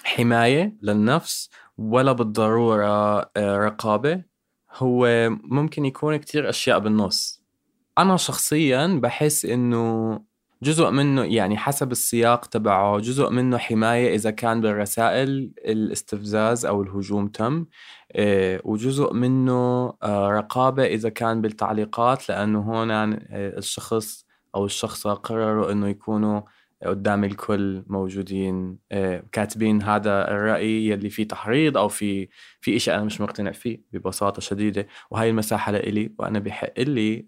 حماية 0.07 0.77
للنفس 0.83 1.51
ولا 1.79 2.13
بالضرورة 2.13 3.19
آه، 3.37 3.59
رقابة. 3.59 4.23
هو 4.73 5.31
ممكن 5.31 5.85
يكون 5.85 6.17
كتير 6.17 6.49
أشياء 6.49 6.79
بالنص. 6.79 7.43
أنا 7.99 8.17
شخصيا 8.17 9.01
بحس 9.03 9.45
إنه 9.45 10.21
جزء 10.63 10.91
منه 10.91 11.25
يعني 11.25 11.57
حسب 11.57 11.93
السياق 11.93 12.47
تبعه 12.47 12.99
جزء 12.99 13.31
منه 13.31 13.59
حماية 13.59 14.15
إذا 14.15 14.31
كان 14.31 14.61
بالرسائل 14.61 15.53
الاستفزاز 15.59 16.67
أو 16.67 16.83
الهجوم 16.83 17.29
تم 17.29 17.67
آه، 18.13 18.61
وجزء 18.65 19.13
منه 19.13 19.93
آه، 20.03 20.31
رقابة 20.31 20.85
إذا 20.85 21.09
كان 21.09 21.41
بالتعليقات 21.41 22.29
لأنه 22.29 22.61
هون 22.61 22.91
الشخص 23.33 24.27
أو 24.55 24.65
الشخصة 24.65 25.15
قرروا 25.15 25.73
إنه 25.73 25.89
يكونوا 25.89 26.41
قدام 26.87 27.25
الكل 27.25 27.83
موجودين. 27.87 28.79
كاتبين 29.33 29.83
هذا 29.83 30.31
الرأي 30.31 30.89
يلي 30.89 31.11
فيه 31.11 31.29
تحريض 31.29 31.77
أو 31.77 31.89
في 31.89 32.29
في 32.61 32.77
إشي 32.77 32.95
أنا 32.95 33.05
مش 33.05 33.21
مقتنع 33.21 33.53
فيه 33.53 33.81
ببساطة 33.93 34.41
شديدة. 34.41 34.87
وهي 35.11 35.31
المساحة 35.31 35.73
لإلي 35.73 36.13
وأنا 36.19 36.39
بحق 36.39 36.81
لي 36.81 37.27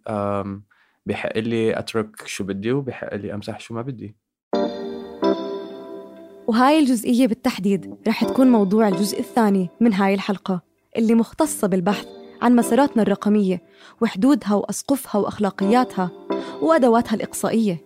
بحق 1.06 1.38
لي 1.38 1.78
أترك 1.78 2.26
شو 2.26 2.44
بدي 2.44 2.72
وبحق 2.72 3.14
لي 3.14 3.34
أمسح 3.34 3.60
شو 3.60 3.74
ما 3.74 3.82
بدي. 3.82 4.16
وهاي 6.46 6.78
الجزئية 6.78 7.26
بالتحديد 7.26 7.94
رح 8.08 8.24
تكون 8.24 8.46
موضوع 8.46 8.88
الجزء 8.88 9.20
الثاني 9.20 9.68
من 9.80 9.92
هاي 9.92 10.14
الحلقة 10.14 10.62
اللي 10.96 11.14
مختصة 11.14 11.68
بالبحث 11.68 12.06
عن 12.42 12.56
مساراتنا 12.56 13.02
الرقمية 13.02 13.62
وحدودها 14.00 14.54
وأسقفها 14.54 15.20
وأخلاقياتها 15.20 16.10
وأدواتها 16.62 17.14
الإقصائية. 17.14 17.80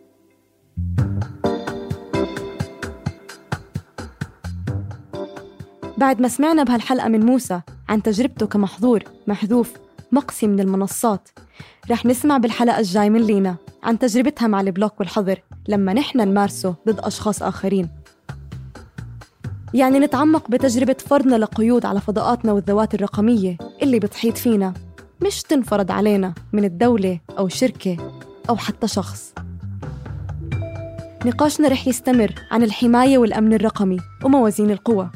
بعد 6.03 6.21
ما 6.21 6.29
سمعنا 6.29 6.63
بهالحلقة 6.63 7.09
من 7.09 7.27
موسى 7.27 7.61
عن 7.89 8.03
تجربته 8.03 8.47
كمحظور 8.47 9.05
محذوف 9.27 9.73
مقسي 10.13 10.47
من 10.47 10.61
المنصات 10.61 11.29
رح 11.91 12.07
نسمع 12.07 12.39
بالحلقة 12.39 12.79
الجاي 12.79 13.11
من 13.11 13.21
لينا 13.21 13.57
عن 13.83 13.99
تجربتها 13.99 14.47
مع 14.49 14.61
البلوك 14.61 15.01
والحظر 15.01 15.43
لما 15.69 15.93
نحن 15.93 16.21
نمارسه 16.21 16.75
ضد 16.89 17.01
أشخاص 17.01 17.43
آخرين. 17.43 17.89
يعني 19.75 19.99
نتعمق 19.99 20.51
بتجربة 20.51 20.97
فرضنا 21.07 21.37
لقيود 21.37 21.87
على 21.87 22.01
فضاءاتنا 22.01 22.53
والذوات 22.53 22.95
الرقمية 22.95 23.57
اللي 23.83 23.99
بتحيط 23.99 24.39
فينا 24.39 24.75
مش 25.27 25.43
تنفرض 25.43 25.91
علينا 25.91 26.35
من 26.53 26.65
الدولة 26.65 27.21
أو 27.39 27.49
شركة 27.49 27.97
أو 28.51 28.57
حتى 28.57 28.89
شخص. 28.89 29.35
نقاشنا 31.27 31.69
رح 31.69 31.89
يستمر 31.89 32.35
عن 32.51 32.63
الحماية 32.63 33.19
والأمن 33.19 33.55
الرقمي 33.55 33.99
وموازين 34.25 34.71
القوى. 34.71 35.11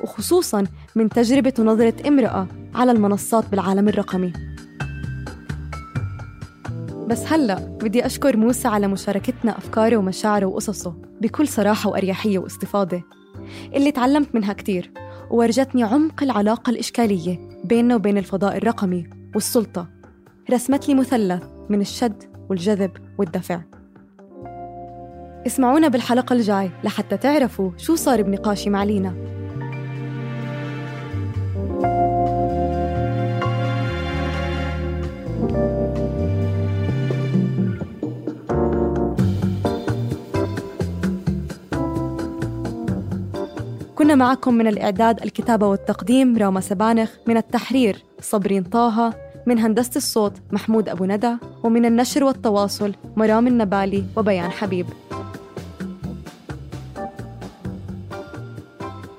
وخصوصاً 0.00 0.64
من 0.94 1.08
تجربة 1.08 1.52
ونظرة 1.58 2.08
امرأة 2.08 2.46
على 2.74 2.92
المنصات 2.92 3.48
بالعالم 3.48 3.88
الرقمي. 3.88 4.32
بس 7.06 7.32
هلأ 7.32 7.54
بدي 7.54 8.06
أشكر 8.06 8.36
موسى 8.36 8.68
على 8.68 8.88
مشاركتنا 8.88 9.58
أفكاره 9.58 9.96
ومشاعره 9.96 10.46
وقصصه 10.46 10.94
بكل 11.20 11.48
صراحة 11.48 11.90
وأريحية 11.90 12.38
واستفاضة. 12.38 13.02
اللي 13.74 13.92
تعلمت 13.92 14.34
منها 14.34 14.52
كتير 14.52 14.92
وورجتني 15.30 15.82
عمق 15.82 16.22
العلاقة 16.22 16.70
الإشكالية 16.70 17.38
بيننا 17.64 17.94
وبين 17.94 18.18
الفضاء 18.18 18.56
الرقمي 18.56 19.10
والسلطة. 19.34 19.88
رسمت 20.50 20.88
لي 20.88 20.94
مثلث 20.94 21.42
من 21.68 21.80
الشد 21.80 22.24
والجذب 22.50 22.90
والدفع. 23.18 23.60
اسمعونا 25.46 25.88
بالحلقة 25.88 26.32
الجاي 26.32 26.70
لحتى 26.84 27.16
تعرفوا 27.16 27.70
شو 27.76 27.94
صار 27.94 28.22
بنقاشي 28.22 28.70
مع 28.70 28.84
لينا. 28.84 29.37
كنا 43.98 44.14
معكم 44.14 44.54
من 44.54 44.66
الإعداد 44.66 45.22
الكتابة 45.22 45.66
والتقديم 45.66 46.38
راما 46.38 46.60
سبانخ 46.60 47.10
من 47.26 47.36
التحرير 47.36 48.04
صبرين 48.20 48.62
طه 48.62 49.14
من 49.46 49.58
هندسة 49.58 49.90
الصوت 49.96 50.32
محمود 50.52 50.88
أبو 50.88 51.04
ندى 51.04 51.34
ومن 51.62 51.84
النشر 51.84 52.24
والتواصل 52.24 52.94
مرام 53.16 53.46
النبالي 53.46 54.04
وبيان 54.16 54.50
حبيب. 54.50 54.86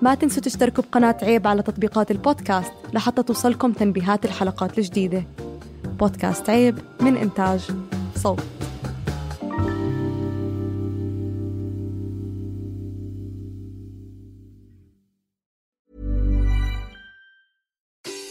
ما 0.01 0.15
تنسوا 0.15 0.43
تشتركوا 0.43 0.83
بقناة 0.83 1.17
عيب 1.21 1.47
على 1.47 1.61
تطبيقات 1.61 2.11
البودكاست 2.11 2.71
لحتى 2.93 3.23
توصلكم 3.23 3.71
تنبيهات 3.71 4.25
الحلقات 4.25 4.77
الجديدة. 4.77 5.23
بودكاست 5.99 6.49
عيب 6.49 6.79
من 7.01 7.17
إنتاج 7.17 7.67
صوت. 8.15 8.58